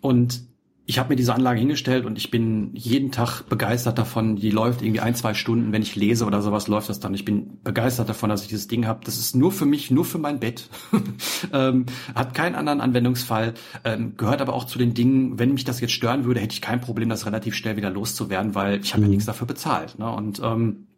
[0.00, 0.42] und
[0.90, 4.34] ich habe mir diese Anlage hingestellt und ich bin jeden Tag begeistert davon.
[4.34, 7.14] Die läuft irgendwie ein, zwei Stunden, wenn ich lese oder sowas, läuft das dann.
[7.14, 8.98] Ich bin begeistert davon, dass ich dieses Ding habe.
[9.04, 10.68] Das ist nur für mich, nur für mein Bett.
[11.52, 11.86] ähm,
[12.16, 15.92] hat keinen anderen Anwendungsfall, ähm, gehört aber auch zu den Dingen, wenn mich das jetzt
[15.92, 19.06] stören würde, hätte ich kein Problem, das relativ schnell wieder loszuwerden, weil ich habe mhm.
[19.06, 19.96] ja nichts dafür bezahlt.
[19.96, 20.10] Ne?
[20.10, 20.88] Und ähm,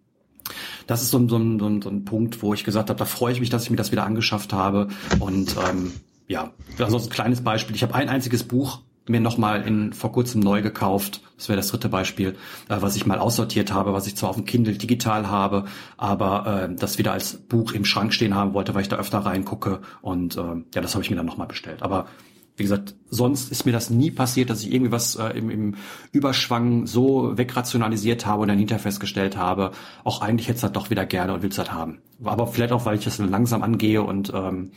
[0.87, 3.41] das ist so, so, so, so ein Punkt, wo ich gesagt habe, da freue ich
[3.41, 4.89] mich, dass ich mir das wieder angeschafft habe.
[5.19, 5.93] Und ähm,
[6.29, 7.77] ja, also ein kleines Beispiel.
[7.77, 11.23] Ich habe ein einziges Buch mir nochmal in vor kurzem neu gekauft.
[11.37, 12.37] Das wäre das dritte Beispiel,
[12.69, 15.65] äh, was ich mal aussortiert habe, was ich zwar auf dem Kindle digital habe,
[15.97, 19.19] aber äh, das wieder als Buch im Schrank stehen haben wollte, weil ich da öfter
[19.19, 19.81] reingucke.
[20.01, 20.41] Und äh,
[20.75, 21.83] ja, das habe ich mir dann nochmal bestellt.
[21.83, 22.07] Aber
[22.57, 25.75] wie gesagt, sonst ist mir das nie passiert, dass ich irgendwie was äh, im, im
[26.13, 29.73] Überschwang so wegrationalisiert habe und dann hinterher festgestellt habe,
[30.05, 31.99] auch eigentlich hätte es halt doch wieder gerne und will es halt haben.
[32.23, 34.73] Aber vielleicht auch, weil ich das langsam angehe und ähm,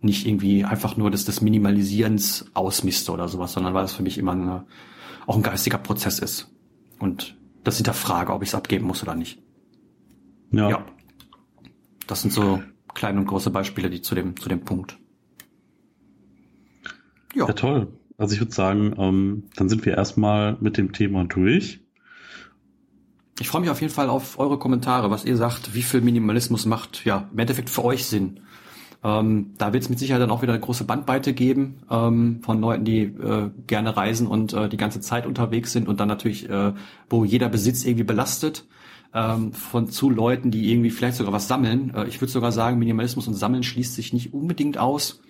[0.00, 4.18] nicht irgendwie einfach nur des, des Minimalisierens ausmiste oder sowas, sondern weil es für mich
[4.18, 4.66] immer eine,
[5.26, 6.50] auch ein geistiger Prozess ist.
[6.98, 9.42] Und das hinterfrage, ob ich es abgeben muss oder nicht.
[10.52, 10.70] Ja.
[10.70, 10.86] ja.
[12.06, 14.98] Das sind so kleine und große Beispiele, die zu dem, zu dem Punkt.
[17.34, 17.88] Ja, ja toll.
[18.16, 21.80] Also ich würde sagen, ähm, dann sind wir erstmal mit dem Thema durch.
[23.40, 26.66] Ich freue mich auf jeden Fall auf eure Kommentare, was ihr sagt, wie viel Minimalismus
[26.66, 28.40] macht, ja, im Endeffekt für euch Sinn.
[29.04, 32.58] Ähm, da wird es mit Sicherheit dann auch wieder eine große Bandbreite geben ähm, von
[32.58, 36.48] Leuten, die äh, gerne reisen und äh, die ganze Zeit unterwegs sind und dann natürlich,
[36.48, 36.72] äh,
[37.10, 38.64] wo jeder Besitz irgendwie belastet
[39.12, 41.92] ähm, von zu Leuten, die irgendwie vielleicht sogar was sammeln.
[41.94, 45.20] Äh, ich würde sogar sagen, Minimalismus und Sammeln schließt sich nicht unbedingt aus,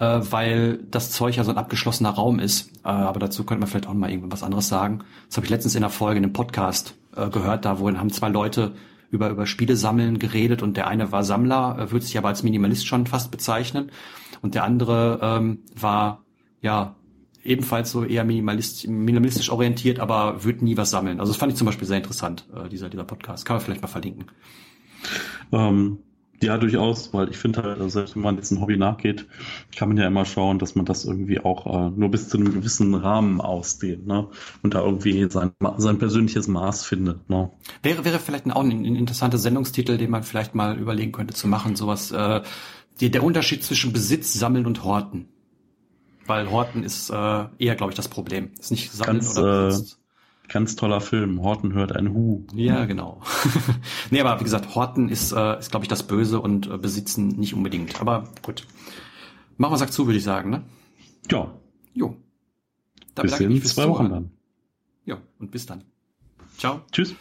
[0.00, 2.72] äh, weil das Zeug ja so ein abgeschlossener Raum ist.
[2.84, 5.04] Äh, aber dazu könnte man vielleicht auch mal irgendwas anderes sagen.
[5.28, 8.28] Das habe ich letztens in der Folge in einem Podcast gehört, da wo haben zwei
[8.28, 8.70] Leute
[9.10, 12.42] über, über Spiele sammeln geredet und der eine war Sammler, äh, würde sich aber als
[12.42, 13.90] Minimalist schon fast bezeichnen
[14.42, 16.24] und der andere ähm, war
[16.62, 16.96] ja
[17.42, 21.20] ebenfalls so eher minimalist, minimalistisch orientiert, aber würde nie was sammeln.
[21.20, 23.44] Also das fand ich zum Beispiel sehr interessant, äh, dieser, dieser Podcast.
[23.46, 24.26] Kann man vielleicht mal verlinken.
[25.52, 25.98] Ähm,
[26.42, 29.26] Ja, durchaus, weil ich finde halt, also selbst wenn man jetzt ein Hobby nachgeht,
[29.76, 32.52] kann man ja immer schauen, dass man das irgendwie auch äh, nur bis zu einem
[32.52, 34.28] gewissen Rahmen ausdehnt, ne?
[34.62, 37.50] Und da irgendwie sein, sein persönliches Maß findet, ne?
[37.82, 41.46] Wäre, wäre vielleicht auch ein, ein interessanter Sendungstitel, den man vielleicht mal überlegen könnte zu
[41.46, 42.40] machen, sowas, äh,
[43.00, 45.28] die, der Unterschied zwischen Besitz, Sammeln und Horten.
[46.26, 48.50] Weil Horten ist äh, eher, glaube ich, das Problem.
[48.58, 49.99] Ist nicht Sammeln Ganz, oder äh, Besitz.
[50.52, 51.42] Ganz toller Film.
[51.42, 52.44] Horten hört ein Hu.
[52.54, 53.22] Ja, genau.
[54.10, 57.28] nee, aber wie gesagt, Horten ist, äh, ist glaube ich, das Böse und äh, Besitzen
[57.28, 58.00] nicht unbedingt.
[58.00, 58.66] Aber gut.
[59.56, 60.62] Machen wir Sack zu, würde ich sagen, ne?
[61.30, 61.52] Ja,
[61.94, 62.16] Jo.
[63.14, 64.30] Dann bis in zwei Wochen dann.
[65.04, 65.84] Ja, und bis dann.
[66.56, 66.82] Ciao.
[66.92, 67.14] Tschüss.